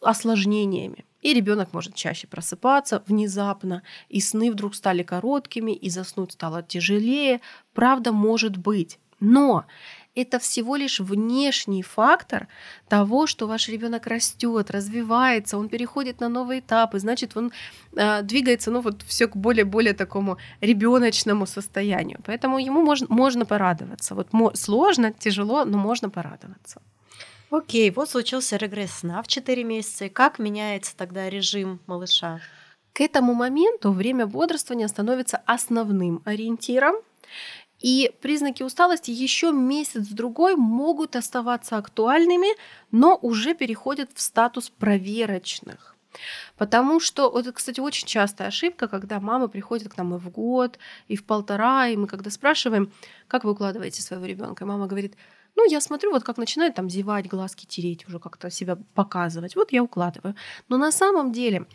осложнениями. 0.00 1.04
И 1.22 1.34
ребенок 1.34 1.72
может 1.72 1.94
чаще 1.94 2.26
просыпаться 2.26 3.02
внезапно, 3.06 3.82
и 4.08 4.20
сны 4.20 4.50
вдруг 4.50 4.74
стали 4.74 5.02
короткими, 5.02 5.72
и 5.72 5.90
заснуть 5.90 6.32
стало 6.32 6.62
тяжелее. 6.62 7.40
Правда, 7.74 8.12
может 8.12 8.56
быть. 8.56 8.98
Но 9.20 9.66
это 10.14 10.38
всего 10.38 10.76
лишь 10.76 11.00
внешний 11.00 11.82
фактор 11.82 12.48
того, 12.88 13.26
что 13.26 13.46
ваш 13.46 13.68
ребенок 13.68 14.06
растет, 14.06 14.70
развивается, 14.70 15.58
он 15.58 15.68
переходит 15.68 16.20
на 16.20 16.28
новые 16.28 16.60
этапы, 16.60 16.98
значит, 16.98 17.36
он 17.36 17.52
э, 17.96 18.22
двигается, 18.22 18.70
ну 18.70 18.80
вот 18.80 19.02
все 19.02 19.26
к 19.26 19.36
более-более 19.36 19.94
такому 19.94 20.38
ребеночному 20.60 21.46
состоянию. 21.46 22.20
Поэтому 22.24 22.58
ему 22.58 22.82
можно, 22.82 23.06
можно 23.08 23.46
порадоваться. 23.46 24.14
Вот 24.14 24.28
сложно, 24.56 25.12
тяжело, 25.12 25.64
но 25.64 25.78
можно 25.78 26.10
порадоваться. 26.10 26.80
Окей, 27.50 27.90
вот 27.90 28.08
случился 28.08 28.56
регресс 28.56 28.92
сна 28.92 29.22
в 29.22 29.26
4 29.26 29.64
месяца. 29.64 30.08
Как 30.08 30.38
меняется 30.38 30.96
тогда 30.96 31.28
режим 31.28 31.80
малыша? 31.86 32.40
К 32.92 33.00
этому 33.00 33.34
моменту 33.34 33.92
время 33.92 34.26
бодрствования 34.26 34.88
становится 34.88 35.40
основным 35.46 36.22
ориентиром, 36.24 36.96
и 37.80 38.12
признаки 38.20 38.62
усталости 38.62 39.10
еще 39.10 39.52
месяц-другой 39.52 40.54
могут 40.56 41.16
оставаться 41.16 41.76
актуальными, 41.76 42.48
но 42.90 43.18
уже 43.20 43.54
переходят 43.54 44.10
в 44.14 44.20
статус 44.20 44.70
проверочных. 44.70 45.96
Потому 46.56 47.00
что, 47.00 47.30
вот, 47.30 47.50
кстати, 47.52 47.80
очень 47.80 48.06
частая 48.06 48.48
ошибка, 48.48 48.88
когда 48.88 49.20
мамы 49.20 49.48
приходят 49.48 49.92
к 49.92 49.96
нам 49.96 50.14
и 50.14 50.18
в 50.18 50.28
год, 50.30 50.78
и 51.08 51.16
в 51.16 51.24
полтора, 51.24 51.88
и 51.88 51.96
мы 51.96 52.06
когда 52.06 52.30
спрашиваем, 52.30 52.92
как 53.28 53.44
вы 53.44 53.52
укладываете 53.52 54.02
своего 54.02 54.26
ребенка, 54.26 54.66
мама 54.66 54.86
говорит, 54.86 55.14
ну, 55.56 55.68
я 55.68 55.80
смотрю, 55.80 56.10
вот 56.10 56.24
как 56.24 56.36
начинает 56.36 56.74
там 56.74 56.90
зевать, 56.90 57.28
глазки 57.28 57.66
тереть, 57.66 58.06
уже 58.08 58.18
как-то 58.18 58.50
себя 58.50 58.76
показывать, 58.94 59.56
вот 59.56 59.72
я 59.72 59.82
укладываю. 59.82 60.34
Но 60.68 60.76
на 60.76 60.92
самом 60.92 61.32
деле 61.32 61.66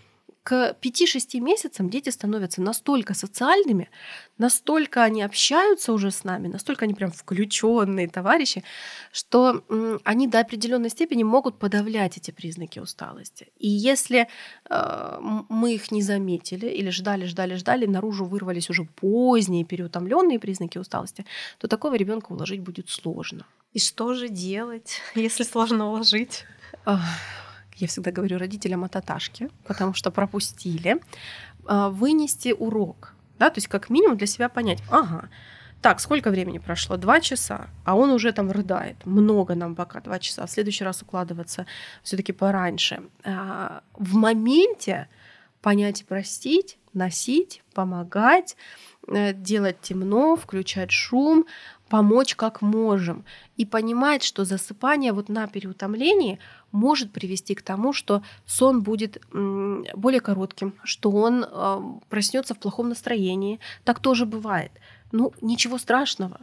к 0.45 0.77
5-6 0.79 1.39
месяцам 1.39 1.89
дети 1.89 2.11
становятся 2.11 2.61
настолько 2.61 3.15
социальными, 3.15 3.89
настолько 4.37 5.01
они 5.03 5.23
общаются 5.23 5.91
уже 5.91 6.11
с 6.11 6.23
нами, 6.23 6.47
настолько 6.47 6.85
они 6.85 6.93
прям 6.93 7.11
включенные 7.11 8.07
товарищи, 8.07 8.63
что 9.11 9.63
они 10.03 10.27
до 10.27 10.39
определенной 10.41 10.89
степени 10.89 11.23
могут 11.23 11.57
подавлять 11.57 12.17
эти 12.17 12.29
признаки 12.29 12.77
усталости. 12.77 13.47
И 13.57 13.67
если 13.67 14.27
э, 14.69 15.17
мы 15.49 15.73
их 15.73 15.91
не 15.91 16.03
заметили 16.03 16.67
или 16.67 16.91
ждали, 16.91 17.25
ждали, 17.25 17.55
ждали, 17.55 17.87
наружу 17.87 18.25
вырвались 18.25 18.69
уже 18.69 18.83
поздние 18.83 19.65
переутомленные 19.65 20.37
признаки 20.37 20.77
усталости, 20.77 21.25
то 21.57 21.67
такого 21.67 21.95
ребенка 21.95 22.33
уложить 22.33 22.61
будет 22.61 22.89
сложно. 22.89 23.47
И 23.73 23.79
что 23.79 24.13
же 24.13 24.29
делать, 24.29 25.01
если 25.15 25.41
сложно 25.41 25.89
уложить? 25.89 26.45
Я 27.75 27.87
всегда 27.87 28.11
говорю 28.11 28.37
родителям 28.37 28.83
о 28.83 28.89
таташке, 28.89 29.49
потому 29.65 29.93
что 29.93 30.11
пропустили, 30.11 30.97
а, 31.65 31.89
вынести 31.89 32.53
урок. 32.53 33.13
Да, 33.39 33.49
то 33.49 33.57
есть 33.57 33.67
как 33.67 33.89
минимум 33.89 34.17
для 34.17 34.27
себя 34.27 34.47
понять, 34.49 34.81
ага, 34.89 35.29
так, 35.81 35.99
сколько 35.99 36.31
времени 36.31 36.57
прошло? 36.57 36.97
Два 36.97 37.21
часа, 37.21 37.67
а 37.83 37.95
он 37.95 38.09
уже 38.09 38.31
там 38.31 38.49
рыдает. 38.49 39.05
Много 39.05 39.53
нам 39.53 39.75
пока 39.75 39.99
два 39.99 40.17
часа. 40.17 40.47
В 40.47 40.49
следующий 40.49 40.83
раз 40.83 41.03
укладываться 41.03 41.67
все-таки 42.01 42.31
пораньше. 42.31 43.03
А, 43.23 43.83
в 43.93 44.15
моменте 44.15 45.07
понять 45.61 46.01
и 46.01 46.03
простить, 46.03 46.79
носить, 46.93 47.61
помогать, 47.73 48.57
э, 49.07 49.33
делать 49.33 49.79
темно, 49.81 50.35
включать 50.35 50.91
шум, 50.91 51.45
помочь 51.89 52.35
как 52.35 52.61
можем 52.61 53.25
и 53.57 53.65
понимать, 53.65 54.23
что 54.23 54.43
засыпание 54.43 55.13
вот 55.13 55.29
на 55.29 55.47
переутомлении 55.47 56.39
может 56.75 57.11
привести 57.11 57.55
к 57.55 57.61
тому, 57.61 57.93
что 57.93 58.21
сон 58.45 58.83
будет 58.83 59.21
более 59.31 60.21
коротким, 60.21 60.73
что 60.83 61.09
он 61.09 61.45
проснется 62.09 62.53
в 62.53 62.59
плохом 62.59 62.89
настроении. 62.89 63.59
Так 63.83 63.99
тоже 63.99 64.25
бывает. 64.25 64.71
Ну, 65.11 65.33
ничего 65.41 65.77
страшного. 65.77 66.41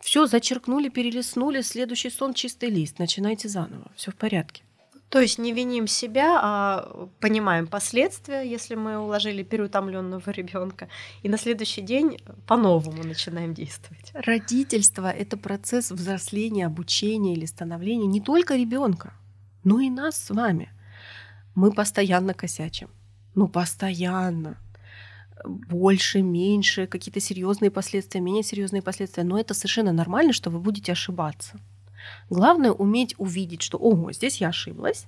Все, 0.00 0.26
зачеркнули, 0.26 0.88
перелистнули, 0.88 1.62
следующий 1.62 2.10
сон 2.10 2.34
чистый 2.34 2.68
лист, 2.68 2.98
начинайте 2.98 3.48
заново, 3.48 3.90
все 3.96 4.10
в 4.10 4.14
порядке. 4.14 4.62
То 5.08 5.20
есть 5.20 5.38
не 5.38 5.52
виним 5.52 5.86
себя, 5.86 6.40
а 6.42 7.08
понимаем 7.20 7.68
последствия, 7.68 8.42
если 8.42 8.74
мы 8.74 8.98
уложили 8.98 9.42
переутомленного 9.44 10.28
ребенка, 10.30 10.88
и 11.22 11.28
на 11.28 11.38
следующий 11.38 11.82
день 11.82 12.18
по-новому 12.46 13.04
начинаем 13.04 13.54
действовать. 13.54 14.10
Родительство 14.12 15.10
это 15.10 15.36
процесс 15.36 15.92
взросления, 15.92 16.66
обучения 16.66 17.34
или 17.34 17.46
становления 17.46 18.06
не 18.06 18.20
только 18.20 18.56
ребенка, 18.56 19.12
но 19.64 19.80
и 19.80 19.90
нас 19.90 20.16
с 20.16 20.30
вами. 20.30 20.70
Мы 21.54 21.72
постоянно 21.72 22.34
косячим. 22.34 22.88
Ну, 23.34 23.48
постоянно. 23.48 24.56
Больше, 25.44 26.22
меньше, 26.22 26.86
какие-то 26.86 27.20
серьезные 27.20 27.70
последствия, 27.70 28.20
менее 28.20 28.42
серьезные 28.42 28.82
последствия. 28.82 29.24
Но 29.24 29.38
это 29.38 29.54
совершенно 29.54 29.92
нормально, 29.92 30.32
что 30.32 30.50
вы 30.50 30.60
будете 30.60 30.92
ошибаться. 30.92 31.58
Главное 32.30 32.72
уметь 32.72 33.14
увидеть, 33.18 33.62
что, 33.62 33.78
ого, 33.78 34.12
здесь 34.12 34.40
я 34.40 34.48
ошиблась. 34.48 35.06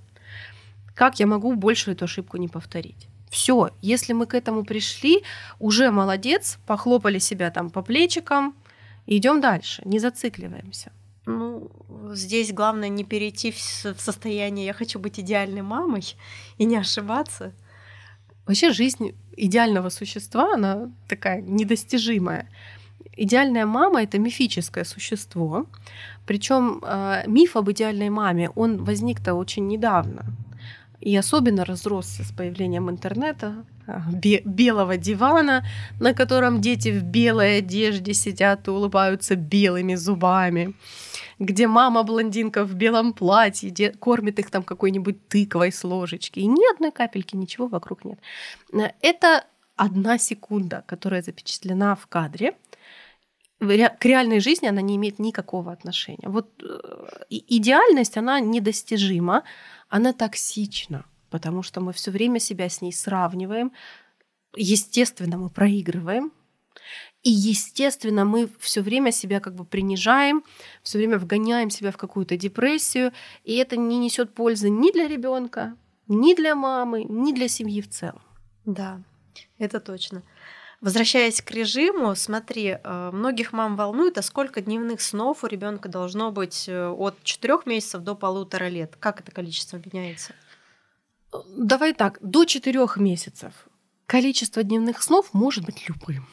Как 0.95 1.21
я 1.21 1.27
могу 1.27 1.55
больше 1.55 1.93
эту 1.93 2.05
ошибку 2.05 2.37
не 2.39 2.49
повторить? 2.49 3.09
Все, 3.29 3.71
если 3.83 4.13
мы 4.13 4.27
к 4.27 4.35
этому 4.35 4.65
пришли, 4.65 5.23
уже 5.59 5.91
молодец, 5.91 6.59
похлопали 6.67 7.19
себя 7.19 7.51
там 7.51 7.71
по 7.71 7.83
плечикам, 7.83 8.55
идем 9.07 9.41
дальше, 9.41 9.83
не 9.85 9.99
зацикливаемся. 9.99 10.93
Ну, 11.27 11.71
здесь 12.13 12.53
главное 12.53 12.89
не 12.89 13.05
перейти 13.05 13.51
в 13.51 14.01
состояние 14.01 14.67
«я 14.67 14.73
хочу 14.73 15.01
быть 15.01 15.19
идеальной 15.19 15.63
мамой» 15.63 16.17
и 16.57 16.65
не 16.65 16.77
ошибаться. 16.77 17.53
Вообще 18.47 18.73
жизнь 18.73 19.13
идеального 19.37 19.89
существа, 19.89 20.55
она 20.55 20.91
такая 21.09 21.43
недостижимая. 21.43 22.49
Идеальная 23.17 23.67
мама 23.67 24.03
это 24.03 24.19
мифическое 24.19 24.85
существо. 24.85 25.67
Причем 26.27 26.81
э, 26.83 27.25
миф 27.27 27.57
об 27.57 27.71
идеальной 27.71 28.11
маме, 28.11 28.51
он 28.51 28.85
возник-то 28.85 29.35
очень 29.35 29.67
недавно. 29.67 30.25
И 31.01 31.17
особенно 31.17 31.65
разросся 31.65 32.25
с 32.25 32.33
появлением 32.33 32.89
интернета, 32.91 33.65
э, 33.87 33.99
бе- 34.13 34.43
белого 34.45 34.97
дивана, 34.97 35.65
на 36.01 36.15
котором 36.15 36.61
дети 36.61 36.89
в 36.89 37.03
белой 37.03 37.59
одежде 37.59 38.15
сидят 38.15 38.69
и 38.69 38.71
улыбаются 38.71 39.37
белыми 39.37 39.95
зубами, 39.97 40.75
где 41.39 41.67
мама-блондинка 41.67 42.65
в 42.65 42.75
белом 42.75 43.13
платье 43.13 43.71
де- 43.71 43.93
кормит 43.93 44.39
их 44.39 44.51
там 44.51 44.63
какой-нибудь 44.63 45.29
тыквой 45.29 45.71
с 45.71 45.85
ложечки. 45.85 46.41
И 46.41 46.47
ни 46.47 46.75
одной 46.75 46.93
капельки, 46.93 47.37
ничего 47.37 47.67
вокруг 47.69 48.05
нет. 48.05 48.19
Э, 48.73 48.91
это 49.03 49.45
одна 49.77 50.19
секунда, 50.19 50.83
которая 50.87 51.23
запечатлена 51.23 51.95
в 51.95 52.07
кадре, 52.07 52.55
к 53.59 54.05
реальной 54.05 54.41
жизни 54.41 54.67
она 54.69 54.83
не 54.83 54.97
имеет 54.97 55.19
никакого 55.19 55.73
отношения. 55.73 56.29
Вот 56.29 56.49
э, 56.63 57.27
идеальность, 57.31 58.19
она 58.19 58.41
недостижима, 58.41 59.43
она 59.89 60.13
токсична, 60.13 61.05
потому 61.31 61.63
что 61.63 61.81
мы 61.81 61.93
все 61.93 62.11
время 62.11 62.41
себя 62.41 62.69
с 62.69 62.81
ней 62.81 62.93
сравниваем. 62.93 63.73
Естественно, 64.55 65.37
мы 65.39 65.51
проигрываем. 65.51 66.33
И, 67.23 67.31
естественно, 67.31 68.25
мы 68.25 68.49
все 68.61 68.81
время 68.83 69.11
себя 69.11 69.41
как 69.41 69.55
бы 69.55 69.65
принижаем, 69.65 70.45
все 70.83 70.99
время 70.99 71.19
вгоняем 71.19 71.71
себя 71.71 71.91
в 71.91 71.97
какую-то 71.97 72.37
депрессию, 72.37 73.13
и 73.43 73.57
это 73.57 73.77
не 73.77 73.99
несет 73.99 74.33
пользы 74.35 74.71
ни 74.71 74.93
для 74.93 75.09
ребенка, 75.09 75.77
ни 76.07 76.35
для 76.35 76.55
мамы, 76.55 77.05
ни 77.05 77.33
для 77.33 77.49
семьи 77.49 77.81
в 77.81 77.89
целом. 77.89 78.23
Да, 78.65 79.01
это 79.59 79.81
точно. 79.81 80.23
Возвращаясь 80.81 81.41
к 81.41 81.51
режиму, 81.51 82.15
смотри, 82.15 82.79
э, 82.83 83.11
многих 83.13 83.53
мам 83.53 83.77
волнует, 83.77 84.19
а 84.19 84.23
сколько 84.23 84.61
дневных 84.61 85.01
снов 85.01 85.43
у 85.43 85.47
ребенка 85.47 85.89
должно 85.89 86.31
быть 86.31 86.69
э, 86.69 86.89
от 86.89 87.23
4 87.23 87.61
месяцев 87.65 88.03
до 88.03 88.15
полутора 88.15 88.69
лет? 88.69 88.97
Как 89.01 89.21
это 89.21 89.33
количество 89.33 89.79
меняется? 89.79 90.35
Давай 91.49 91.95
так, 91.95 92.19
до 92.21 92.45
4 92.45 92.87
месяцев 92.97 93.53
количество 94.07 94.63
дневных 94.63 95.03
снов 95.03 95.35
может 95.35 95.65
быть 95.65 95.89
любым. 95.89 96.27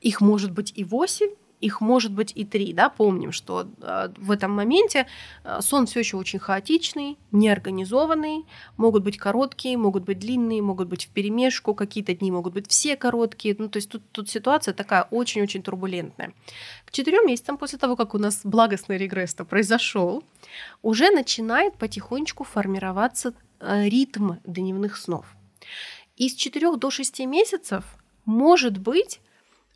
Их 0.00 0.20
может 0.20 0.50
быть 0.50 0.72
и 0.74 0.84
8, 0.84 1.30
их 1.62 1.80
может 1.80 2.12
быть 2.12 2.32
и 2.34 2.44
три, 2.44 2.72
да, 2.72 2.88
помним, 2.88 3.32
что 3.32 3.68
э, 3.80 4.08
в 4.16 4.30
этом 4.30 4.50
моменте 4.50 5.06
э, 5.44 5.60
сон 5.60 5.86
все 5.86 6.00
еще 6.00 6.16
очень 6.16 6.40
хаотичный, 6.40 7.16
неорганизованный, 7.30 8.44
могут 8.76 9.04
быть 9.04 9.16
короткие, 9.16 9.76
могут 9.76 10.02
быть 10.04 10.18
длинные, 10.18 10.60
могут 10.60 10.88
быть 10.88 11.06
в 11.06 11.08
перемешку, 11.10 11.74
какие-то 11.74 12.14
дни 12.14 12.30
могут 12.30 12.52
быть 12.52 12.68
все 12.68 12.96
короткие, 12.96 13.54
ну, 13.58 13.68
то 13.68 13.78
есть 13.78 13.88
тут, 13.88 14.02
тут 14.10 14.28
ситуация 14.28 14.74
такая 14.74 15.04
очень-очень 15.10 15.62
турбулентная. 15.62 16.34
К 16.84 16.90
четырем 16.90 17.26
месяцам 17.26 17.56
после 17.56 17.78
того, 17.78 17.96
как 17.96 18.14
у 18.14 18.18
нас 18.18 18.40
благостный 18.44 18.98
регресс 18.98 19.34
произошел, 19.48 20.24
уже 20.82 21.10
начинает 21.10 21.76
потихонечку 21.76 22.44
формироваться 22.44 23.34
э, 23.60 23.88
ритм 23.88 24.32
дневных 24.44 24.96
снов. 24.96 25.26
Из 26.16 26.34
4 26.34 26.76
до 26.76 26.90
6 26.90 27.20
месяцев 27.20 27.84
может 28.24 28.78
быть 28.78 29.20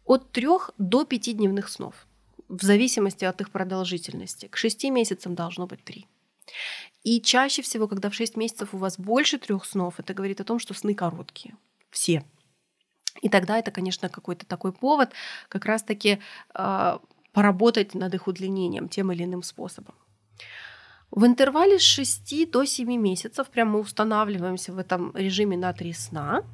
от 0.06 0.32
3 0.32 0.48
до 0.78 1.04
5 1.04 1.36
дневных 1.36 1.68
снов, 1.68 2.06
в 2.48 2.62
зависимости 2.62 3.24
от 3.24 3.40
их 3.40 3.50
продолжительности. 3.50 4.46
К 4.46 4.56
6 4.56 4.84
месяцам 4.84 5.34
должно 5.34 5.66
быть 5.66 5.84
3. 5.84 6.06
И 7.02 7.20
чаще 7.20 7.62
всего, 7.62 7.88
когда 7.88 8.08
в 8.08 8.14
6 8.14 8.36
месяцев 8.36 8.68
у 8.72 8.78
вас 8.78 8.98
больше 8.98 9.38
трех 9.38 9.64
снов, 9.64 9.94
это 9.98 10.14
говорит 10.14 10.40
о 10.40 10.44
том, 10.44 10.58
что 10.58 10.74
сны 10.74 10.94
короткие. 10.94 11.56
Все. 11.90 12.24
И 13.22 13.28
тогда 13.28 13.58
это, 13.58 13.70
конечно, 13.70 14.08
какой-то 14.08 14.46
такой 14.46 14.72
повод 14.72 15.10
как 15.48 15.64
раз-таки 15.64 16.18
э, 16.54 16.98
поработать 17.32 17.94
над 17.94 18.14
их 18.14 18.28
удлинением 18.28 18.88
тем 18.88 19.12
или 19.12 19.24
иным 19.24 19.42
способом. 19.42 19.94
В 21.10 21.24
интервале 21.24 21.78
с 21.78 21.82
6 21.82 22.50
до 22.50 22.64
7 22.64 22.96
месяцев 22.96 23.48
прям 23.48 23.70
мы 23.70 23.80
устанавливаемся 23.80 24.72
в 24.72 24.78
этом 24.78 25.16
режиме 25.16 25.56
на 25.56 25.72
3 25.72 25.92
сна, 25.92 26.44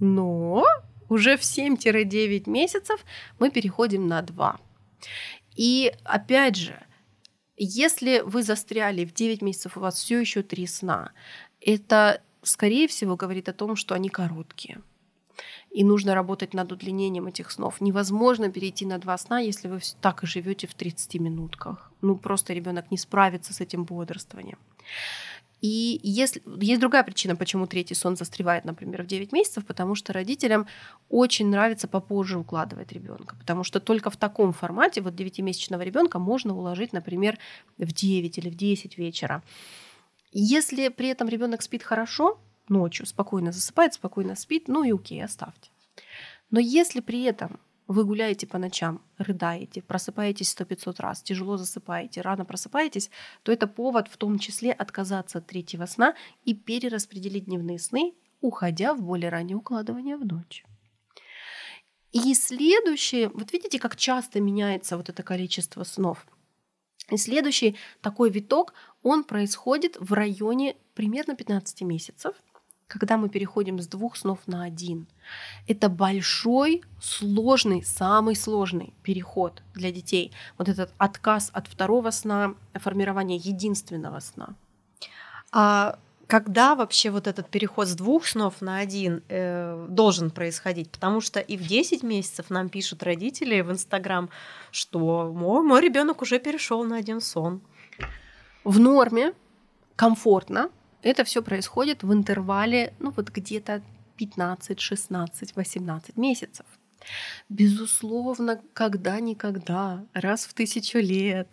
но 0.00 0.64
уже 1.12 1.36
в 1.36 1.40
7-9 1.40 2.48
месяцев 2.48 3.04
мы 3.38 3.50
переходим 3.50 4.06
на 4.06 4.22
2. 4.22 4.60
И 5.56 5.92
опять 6.04 6.56
же, 6.56 6.82
если 7.56 8.22
вы 8.24 8.42
застряли 8.42 9.04
в 9.04 9.12
9 9.12 9.42
месяцев, 9.42 9.76
у 9.76 9.80
вас 9.80 9.96
все 9.96 10.20
еще 10.20 10.42
3 10.42 10.66
сна, 10.66 11.12
это, 11.60 12.22
скорее 12.42 12.88
всего, 12.88 13.16
говорит 13.16 13.48
о 13.48 13.52
том, 13.52 13.76
что 13.76 13.94
они 13.94 14.08
короткие– 14.08 14.80
и 15.72 15.84
нужно 15.84 16.14
работать 16.14 16.54
над 16.54 16.72
удлинением 16.72 17.26
этих 17.26 17.50
снов. 17.50 17.80
Невозможно 17.80 18.50
перейти 18.50 18.86
на 18.86 18.98
два 18.98 19.16
сна, 19.18 19.40
если 19.40 19.68
вы 19.68 19.80
так 20.00 20.22
и 20.22 20.26
живете 20.26 20.66
в 20.66 20.74
30 20.74 21.14
минутках. 21.20 21.90
Ну, 22.02 22.16
просто 22.16 22.52
ребенок 22.52 22.90
не 22.90 22.98
справится 22.98 23.54
с 23.54 23.60
этим 23.60 23.84
бодрствованием. 23.84 24.58
И 25.62 26.00
если, 26.02 26.42
есть 26.60 26.80
другая 26.80 27.04
причина, 27.04 27.36
почему 27.36 27.68
третий 27.68 27.94
сон 27.94 28.16
застревает, 28.16 28.64
например, 28.64 29.04
в 29.04 29.06
9 29.06 29.30
месяцев, 29.32 29.64
потому 29.64 29.94
что 29.94 30.12
родителям 30.12 30.66
очень 31.08 31.46
нравится 31.46 31.86
попозже 31.86 32.36
укладывать 32.36 32.90
ребенка, 32.90 33.36
потому 33.36 33.62
что 33.62 33.78
только 33.78 34.10
в 34.10 34.16
таком 34.16 34.52
формате 34.52 35.00
вот 35.00 35.14
9-месячного 35.14 35.84
ребенка 35.84 36.18
можно 36.18 36.56
уложить, 36.56 36.92
например, 36.92 37.38
в 37.78 37.92
9 37.92 38.38
или 38.38 38.50
в 38.50 38.56
10 38.56 38.98
вечера. 38.98 39.44
Если 40.32 40.88
при 40.88 41.08
этом 41.08 41.28
ребенок 41.28 41.62
спит 41.62 41.84
хорошо, 41.84 42.40
ночью 42.68 43.06
спокойно 43.06 43.52
засыпает, 43.52 43.94
спокойно 43.94 44.34
спит, 44.34 44.64
ну 44.66 44.82
и 44.82 44.92
окей, 44.92 45.24
оставьте. 45.24 45.70
Но 46.50 46.58
если 46.58 46.98
при 46.98 47.22
этом 47.22 47.60
вы 47.92 48.04
гуляете 48.04 48.46
по 48.46 48.58
ночам, 48.58 49.02
рыдаете, 49.18 49.82
просыпаетесь 49.82 50.50
сто 50.50 50.64
пятьсот 50.64 51.00
раз, 51.00 51.22
тяжело 51.22 51.56
засыпаете, 51.56 52.20
рано 52.20 52.44
просыпаетесь, 52.44 53.10
то 53.42 53.52
это 53.52 53.66
повод 53.66 54.08
в 54.08 54.16
том 54.16 54.38
числе 54.38 54.72
отказаться 54.72 55.38
от 55.38 55.46
третьего 55.46 55.86
сна 55.86 56.14
и 56.44 56.54
перераспределить 56.54 57.44
дневные 57.46 57.78
сны, 57.78 58.14
уходя 58.40 58.94
в 58.94 59.02
более 59.02 59.30
раннее 59.30 59.56
укладывание 59.56 60.16
в 60.16 60.24
ночь. 60.24 60.64
И 62.12 62.34
следующее, 62.34 63.28
вот 63.28 63.52
видите, 63.52 63.78
как 63.78 63.96
часто 63.96 64.40
меняется 64.40 64.96
вот 64.96 65.08
это 65.08 65.22
количество 65.22 65.82
снов. 65.84 66.26
И 67.10 67.16
следующий 67.16 67.76
такой 68.00 68.30
виток, 68.30 68.74
он 69.02 69.24
происходит 69.24 69.96
в 69.98 70.12
районе 70.12 70.76
примерно 70.94 71.34
15 71.34 71.82
месяцев– 71.82 72.34
когда 72.92 73.16
мы 73.16 73.30
переходим 73.30 73.80
с 73.80 73.86
двух 73.86 74.16
снов 74.16 74.38
на 74.46 74.64
один. 74.64 75.06
Это 75.66 75.88
большой, 75.88 76.82
сложный, 77.00 77.82
самый 77.82 78.36
сложный 78.36 78.92
переход 79.02 79.62
для 79.74 79.90
детей. 79.90 80.30
Вот 80.58 80.68
этот 80.68 80.92
отказ 80.98 81.50
от 81.54 81.68
второго 81.68 82.10
сна, 82.10 82.54
формирование 82.74 83.38
единственного 83.38 84.20
сна. 84.20 84.54
А 85.52 85.98
когда 86.26 86.74
вообще 86.74 87.10
вот 87.10 87.26
этот 87.26 87.48
переход 87.48 87.88
с 87.88 87.94
двух 87.94 88.26
снов 88.26 88.60
на 88.60 88.76
один 88.76 89.22
э, 89.28 89.86
должен 89.88 90.30
происходить? 90.30 90.90
Потому 90.90 91.22
что 91.22 91.40
и 91.40 91.56
в 91.56 91.66
10 91.66 92.02
месяцев 92.02 92.50
нам 92.50 92.68
пишут 92.68 93.02
родители 93.02 93.62
в 93.62 93.70
Инстаграм, 93.70 94.28
что 94.70 95.32
мой, 95.34 95.62
мой 95.62 95.80
ребенок 95.80 96.20
уже 96.20 96.38
перешел 96.38 96.84
на 96.84 96.96
один 96.96 97.22
сон. 97.22 97.62
В 98.64 98.78
норме, 98.78 99.32
комфортно, 99.96 100.68
это 101.02 101.24
все 101.24 101.42
происходит 101.42 102.02
в 102.02 102.12
интервале, 102.12 102.94
ну 102.98 103.12
вот 103.14 103.30
где-то 103.30 103.82
15, 104.16 104.80
16, 104.80 105.56
18 105.56 106.16
месяцев. 106.16 106.66
Безусловно, 107.48 108.60
когда-никогда, 108.72 110.04
раз 110.14 110.46
в 110.46 110.54
тысячу 110.54 110.98
лет 110.98 111.48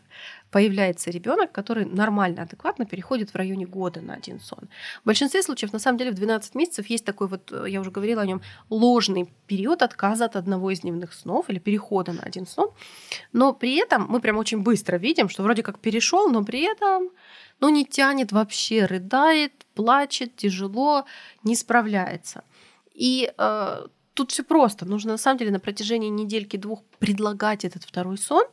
появляется 0.52 1.12
ребенок, 1.12 1.52
который 1.52 1.86
нормально, 1.86 2.44
адекватно 2.44 2.86
переходит 2.86 3.32
в 3.32 3.36
районе 3.36 3.66
года 3.66 4.02
на 4.02 4.16
один 4.16 4.40
сон. 4.40 4.70
В 5.04 5.06
большинстве 5.06 5.44
случаев, 5.44 5.74
на 5.74 5.80
самом 5.80 5.98
деле, 5.98 6.12
в 6.12 6.16
12 6.16 6.56
месяцев 6.56 6.88
есть 6.88 7.06
такой 7.06 7.28
вот, 7.28 7.52
я 7.68 7.82
уже 7.82 7.92
говорила 7.92 8.22
о 8.22 8.26
нем, 8.26 8.42
ложный 8.70 9.32
период 9.48 9.82
отказа 9.82 10.26
от 10.26 10.36
одного 10.36 10.72
из 10.72 10.82
дневных 10.82 11.14
снов 11.14 11.50
или 11.50 11.60
перехода 11.60 12.14
на 12.14 12.24
один 12.24 12.48
сон. 12.48 12.72
Но 13.34 13.54
при 13.54 13.76
этом 13.76 14.08
мы 14.10 14.20
прям 14.22 14.38
очень 14.38 14.62
быстро 14.62 14.98
видим, 14.98 15.30
что 15.30 15.44
вроде 15.44 15.64
как 15.64 15.80
перешел, 15.80 16.30
но 16.30 16.44
при 16.44 16.62
этом 16.62 17.10
ну, 17.60 17.70
не 17.70 17.86
тянет 17.86 18.32
вообще, 18.32 18.86
рыдает, 18.86 19.54
плачет, 19.76 20.36
тяжело, 20.36 21.06
не 21.44 21.56
справляется. 21.56 22.44
И 22.94 23.32
э, 23.38 23.88
тут 24.20 24.32
все 24.32 24.44
просто. 24.44 24.86
Нужно 24.86 25.14
на 25.14 25.18
самом 25.18 25.38
деле 25.38 25.52
на 25.52 25.62
протяжении 25.62 26.10
недельки-двух 26.10 26.84
предлагать 27.00 27.64
этот 27.64 27.86
второй 27.86 28.18
сон. 28.18 28.44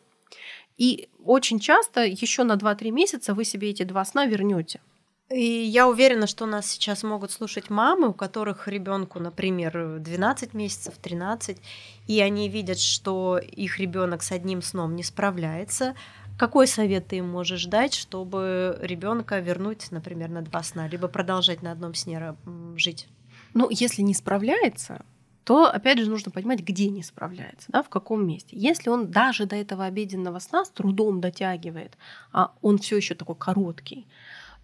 И 0.78 1.08
очень 1.24 1.58
часто 1.58 2.04
еще 2.04 2.44
на 2.44 2.52
2-3 2.52 2.90
месяца 2.92 3.34
вы 3.34 3.44
себе 3.44 3.70
эти 3.70 3.82
два 3.82 4.04
сна 4.04 4.26
вернете. 4.26 4.80
И 5.28 5.42
я 5.42 5.88
уверена, 5.88 6.28
что 6.28 6.46
нас 6.46 6.70
сейчас 6.70 7.02
могут 7.02 7.32
слушать 7.32 7.68
мамы, 7.68 8.10
у 8.10 8.12
которых 8.12 8.68
ребенку, 8.68 9.18
например, 9.18 9.98
12 9.98 10.54
месяцев, 10.54 10.94
13, 11.02 11.58
и 12.06 12.20
они 12.20 12.48
видят, 12.48 12.78
что 12.78 13.38
их 13.38 13.80
ребенок 13.80 14.22
с 14.22 14.30
одним 14.30 14.62
сном 14.62 14.94
не 14.94 15.02
справляется. 15.02 15.96
Какой 16.38 16.68
совет 16.68 17.08
ты 17.08 17.16
им 17.16 17.28
можешь 17.28 17.64
дать, 17.64 17.94
чтобы 17.94 18.78
ребенка 18.82 19.40
вернуть, 19.40 19.90
например, 19.90 20.28
на 20.28 20.42
два 20.42 20.62
сна, 20.62 20.86
либо 20.86 21.08
продолжать 21.08 21.62
на 21.62 21.72
одном 21.72 21.94
сне 21.94 22.36
жить? 22.76 23.08
Ну, 23.52 23.68
если 23.68 24.02
не 24.02 24.14
справляется, 24.14 25.04
то 25.46 25.70
опять 25.70 26.00
же 26.00 26.10
нужно 26.10 26.32
понимать, 26.32 26.58
где 26.58 26.88
не 26.88 27.04
справляется, 27.04 27.68
да, 27.68 27.84
в 27.84 27.88
каком 27.88 28.26
месте. 28.26 28.56
Если 28.56 28.90
он 28.90 29.12
даже 29.12 29.46
до 29.46 29.54
этого 29.54 29.84
обеденного 29.84 30.40
сна 30.40 30.64
с 30.64 30.70
трудом 30.70 31.20
дотягивает, 31.20 31.96
а 32.32 32.50
он 32.62 32.78
все 32.78 32.96
еще 32.96 33.14
такой 33.14 33.36
короткий, 33.36 34.08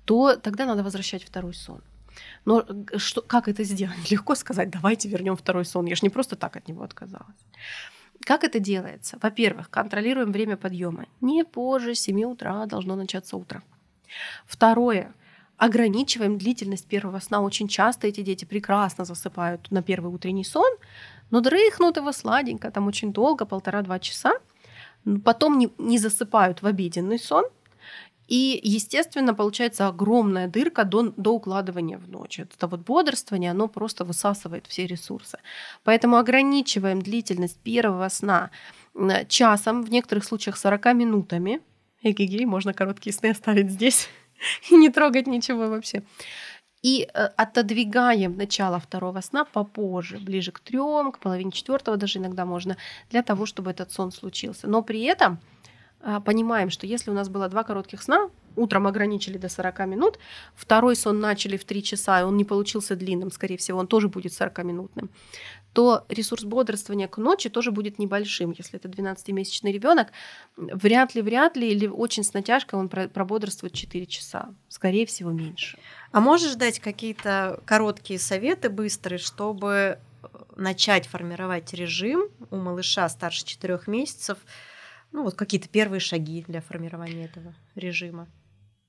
то 0.05 0.35
тогда 0.35 0.67
надо 0.67 0.83
возвращать 0.83 1.23
второй 1.23 1.55
сон. 1.55 1.83
Но 2.45 2.67
что, 2.97 3.23
как 3.23 3.47
это 3.47 3.63
сделать? 3.63 4.11
Легко 4.11 4.35
сказать, 4.35 4.71
давайте 4.71 5.09
вернем 5.09 5.37
второй 5.37 5.65
сон. 5.65 5.87
Я 5.87 5.95
же 5.95 6.01
не 6.03 6.11
просто 6.11 6.35
так 6.35 6.57
от 6.57 6.67
него 6.67 6.83
отказалась. 6.83 7.47
Как 8.27 8.43
это 8.43 8.59
делается? 8.59 9.19
Во-первых, 9.23 9.71
контролируем 9.71 10.33
время 10.33 10.57
подъема. 10.57 11.07
Не 11.21 11.45
позже 11.45 11.95
7 11.95 12.25
утра 12.25 12.67
должно 12.67 12.97
начаться 12.97 13.37
утро. 13.37 13.63
Второе. 14.47 15.15
Ограничиваем 15.57 16.39
длительность 16.39 16.87
первого 16.87 17.21
сна. 17.21 17.41
Очень 17.41 17.69
часто 17.69 18.07
эти 18.07 18.23
дети 18.23 18.45
прекрасно 18.45 19.05
засыпают 19.05 19.71
на 19.71 19.83
первый 19.83 20.13
утренний 20.13 20.45
сон, 20.45 20.73
но 21.31 21.41
дрыхнут 21.41 21.97
его 21.97 22.13
сладенько, 22.13 22.71
там 22.71 22.87
очень 22.87 23.13
долго, 23.13 23.47
полтора-два 23.47 23.99
часа. 23.99 24.33
Потом 25.25 25.59
не, 25.59 25.71
не 25.79 25.99
засыпают 25.99 26.63
в 26.63 26.67
обеденный 26.67 27.19
сон– 27.19 27.45
и, 28.33 28.59
естественно, 28.63 29.35
получается 29.35 29.89
огромная 29.89 30.49
дырка 30.49 30.85
до, 30.85 31.13
до 31.17 31.35
укладывания 31.35 31.99
в 31.99 32.09
ночь. 32.09 32.39
Это 32.39 32.67
вот 32.67 32.81
бодрствование, 32.81 33.51
оно 33.51 33.69
просто 33.69 34.07
высасывает 34.07 34.67
все 34.67 34.87
ресурсы. 34.87 35.39
Поэтому 35.85 36.17
ограничиваем 36.17 37.03
длительность 37.03 37.59
первого 37.59 38.09
сна 38.09 38.51
часом, 39.29 39.83
в 39.83 39.91
некоторых 39.91 40.25
случаях 40.25 40.57
40 40.57 40.95
минутами. 40.95 41.61
Эгегей, 42.03 42.47
можно 42.47 42.73
короткие 42.73 43.13
сны 43.13 43.27
оставить 43.27 43.71
здесь 43.71 44.09
и 44.71 44.77
не 44.77 44.91
трогать 44.91 45.27
ничего 45.27 45.69
вообще. 45.69 46.03
И 46.83 47.09
э, 47.15 47.25
отодвигаем 47.37 48.37
начало 48.37 48.81
второго 48.81 49.21
сна 49.21 49.45
попозже, 49.45 50.19
ближе 50.19 50.51
к 50.51 50.59
трем, 50.59 51.13
к 51.13 51.21
половине 51.21 51.53
четвертого 51.53 51.97
даже 51.97 52.19
иногда 52.19 52.45
можно, 52.45 52.77
для 53.11 53.23
того, 53.23 53.47
чтобы 53.47 53.71
этот 53.71 53.93
сон 53.93 54.11
случился. 54.11 54.67
Но 54.67 54.83
при 54.83 55.03
этом 55.03 55.39
а, 56.01 56.21
понимаем, 56.21 56.71
что 56.71 56.87
если 56.87 57.11
у 57.11 57.15
нас 57.15 57.29
было 57.29 57.49
два 57.49 57.63
коротких 57.63 58.03
сна, 58.03 58.31
утром 58.57 58.87
ограничили 58.87 59.39
до 59.39 59.49
40 59.49 59.87
минут, 59.87 60.19
второй 60.55 60.97
сон 60.97 61.21
начали 61.21 61.57
в 61.57 61.65
3 61.65 61.83
часа, 61.83 62.21
и 62.21 62.25
он 62.25 62.37
не 62.37 62.45
получился 62.45 62.97
длинным, 62.97 63.31
скорее 63.31 63.57
всего, 63.57 63.79
он 63.79 63.87
тоже 63.87 64.09
будет 64.09 64.33
40-минутным, 64.33 65.11
то 65.73 66.05
ресурс 66.09 66.45
бодрствования 66.45 67.09
к 67.09 67.17
ночи 67.19 67.49
тоже 67.49 67.71
будет 67.71 67.99
небольшим. 67.99 68.55
Если 68.57 68.79
это 68.79 68.89
12-месячный 68.89 69.73
ребенок, 69.73 70.09
вряд 70.57 71.15
ли, 71.15 71.23
вряд 71.23 71.57
ли, 71.57 71.71
или 71.73 71.87
очень 71.87 72.25
с 72.25 72.35
натяжкой 72.35 72.79
он 72.79 72.89
прободрствует 72.89 73.73
4 73.73 74.07
часа, 74.07 74.55
скорее 74.69 75.07
всего, 75.07 75.31
меньше. 75.31 75.79
А 76.11 76.21
можешь 76.21 76.55
дать 76.55 76.79
какие-то 76.79 77.61
короткие 77.65 78.19
советы 78.19 78.69
быстрые, 78.69 79.19
чтобы 79.19 79.99
э, 80.23 80.27
начать 80.57 81.07
формировать 81.07 81.73
режим 81.73 82.29
у 82.51 82.57
малыша 82.57 83.09
старше 83.09 83.45
4 83.45 83.81
месяцев– 83.87 84.39
ну, 85.13 85.25
вот 85.25 85.35
какие-то 85.35 85.69
первые 85.69 86.01
шаги 86.01 86.45
для 86.49 86.61
формирования 86.61 87.27
этого 87.27 87.55
режима? 87.75 88.29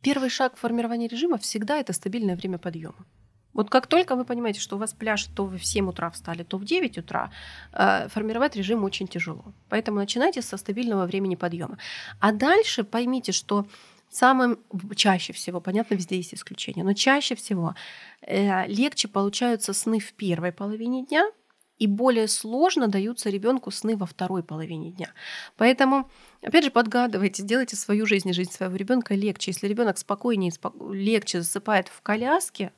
Первый 0.03 0.29
шаг 0.29 0.57
формирования 0.57 1.07
режима 1.07 1.37
всегда 1.37 1.77
это 1.77 1.93
стабильное 1.93 2.35
время 2.35 2.57
подъема. 2.57 3.05
Вот 3.53 3.69
как 3.69 3.87
только 3.87 4.15
вы 4.15 4.25
понимаете, 4.25 4.59
что 4.59 4.75
у 4.75 4.79
вас 4.79 4.93
пляж, 4.93 5.25
то 5.35 5.45
вы 5.45 5.57
в 5.57 5.65
7 5.65 5.89
утра 5.89 6.09
встали, 6.09 6.43
то 6.43 6.57
в 6.57 6.65
9 6.65 6.97
утра, 6.97 7.31
э, 7.71 8.07
формировать 8.09 8.55
режим 8.55 8.83
очень 8.83 9.07
тяжело. 9.07 9.53
Поэтому 9.69 9.97
начинайте 9.97 10.41
со 10.41 10.57
стабильного 10.57 11.05
времени 11.05 11.35
подъема. 11.35 11.77
А 12.19 12.31
дальше 12.31 12.83
поймите, 12.83 13.31
что 13.31 13.65
самым 14.09 14.57
чаще 14.95 15.33
всего, 15.33 15.61
понятно, 15.61 15.95
везде 15.95 16.17
есть 16.17 16.33
исключения, 16.33 16.83
но 16.83 16.93
чаще 16.93 17.35
всего 17.35 17.75
э, 18.21 18.67
легче 18.67 19.07
получаются 19.07 19.73
сны 19.73 19.99
в 19.99 20.13
первой 20.13 20.51
половине 20.51 21.05
дня, 21.05 21.31
и 21.79 21.87
более 21.87 22.27
сложно 22.27 22.87
даются 22.87 23.29
ребенку 23.29 23.71
сны 23.71 23.97
во 23.97 24.05
второй 24.05 24.43
половине 24.43 24.91
дня. 24.91 25.09
Поэтому, 25.57 26.09
опять 26.43 26.65
же, 26.65 26.71
подгадывайте, 26.71 27.43
сделайте 27.43 27.75
свою 27.75 28.06
жизнь 28.06 28.29
и 28.29 28.34
жизнь 28.34 28.51
своего 28.51 28.75
ребенка 28.75 29.15
легче. 29.15 29.51
Если 29.51 29.67
ребенок 29.67 29.97
спокойнее, 29.97 30.51
легче 30.91 31.41
засыпает 31.41 31.88
в 31.88 32.01
коляске, 32.01 32.71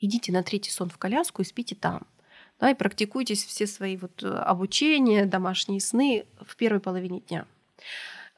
идите 0.00 0.32
на 0.32 0.42
третий 0.42 0.70
сон 0.70 0.90
в 0.90 0.98
коляску 0.98 1.42
и 1.42 1.44
спите 1.44 1.74
там. 1.74 2.02
Да, 2.58 2.70
и 2.70 2.74
практикуйтесь 2.74 3.44
все 3.44 3.66
свои 3.66 3.98
вот 3.98 4.22
э, 4.22 4.28
обучения, 4.28 5.26
домашние 5.26 5.80
сны 5.80 6.24
в 6.40 6.56
первой 6.56 6.80
половине 6.80 7.20
дня. 7.20 7.46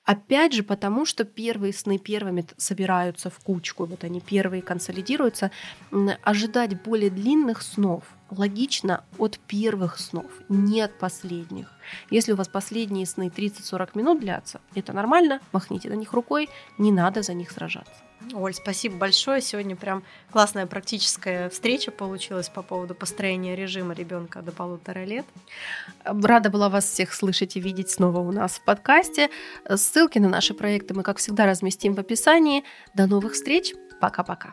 Опять 0.08 0.54
же, 0.54 0.62
потому 0.62 1.04
что 1.04 1.24
первые 1.24 1.74
сны 1.74 1.98
первыми 1.98 2.46
собираются 2.56 3.28
в 3.28 3.38
кучку, 3.40 3.84
вот 3.84 4.04
они 4.04 4.22
первые 4.22 4.62
консолидируются, 4.62 5.50
ожидать 6.22 6.82
более 6.82 7.10
длинных 7.10 7.60
снов 7.60 8.04
логично 8.30 9.04
от 9.18 9.38
первых 9.38 9.98
снов, 9.98 10.30
не 10.48 10.80
от 10.80 10.98
последних. 10.98 11.70
Если 12.10 12.32
у 12.32 12.36
вас 12.36 12.48
последние 12.48 13.04
сны 13.04 13.28
30-40 13.28 13.90
минут 13.96 14.20
длятся, 14.20 14.62
это 14.74 14.94
нормально, 14.94 15.40
махните 15.52 15.90
на 15.90 15.94
них 15.94 16.14
рукой, 16.14 16.48
не 16.78 16.90
надо 16.90 17.20
за 17.20 17.34
них 17.34 17.50
сражаться. 17.50 18.07
Оль, 18.34 18.54
спасибо 18.54 18.96
большое. 18.96 19.40
Сегодня 19.40 19.76
прям 19.76 20.02
классная 20.30 20.66
практическая 20.66 21.48
встреча 21.50 21.90
получилась 21.90 22.48
по 22.48 22.62
поводу 22.62 22.94
построения 22.94 23.56
режима 23.56 23.94
ребенка 23.94 24.42
до 24.42 24.52
полутора 24.52 25.04
лет. 25.04 25.26
Рада 26.04 26.50
была 26.50 26.68
вас 26.68 26.84
всех 26.84 27.14
слышать 27.14 27.56
и 27.56 27.60
видеть 27.60 27.90
снова 27.90 28.20
у 28.20 28.32
нас 28.32 28.58
в 28.58 28.64
подкасте. 28.64 29.30
Ссылки 29.74 30.18
на 30.18 30.28
наши 30.28 30.54
проекты 30.54 30.94
мы, 30.94 31.02
как 31.02 31.18
всегда, 31.18 31.46
разместим 31.46 31.94
в 31.94 32.00
описании. 32.00 32.64
До 32.94 33.06
новых 33.06 33.32
встреч. 33.32 33.74
Пока-пока. 34.00 34.52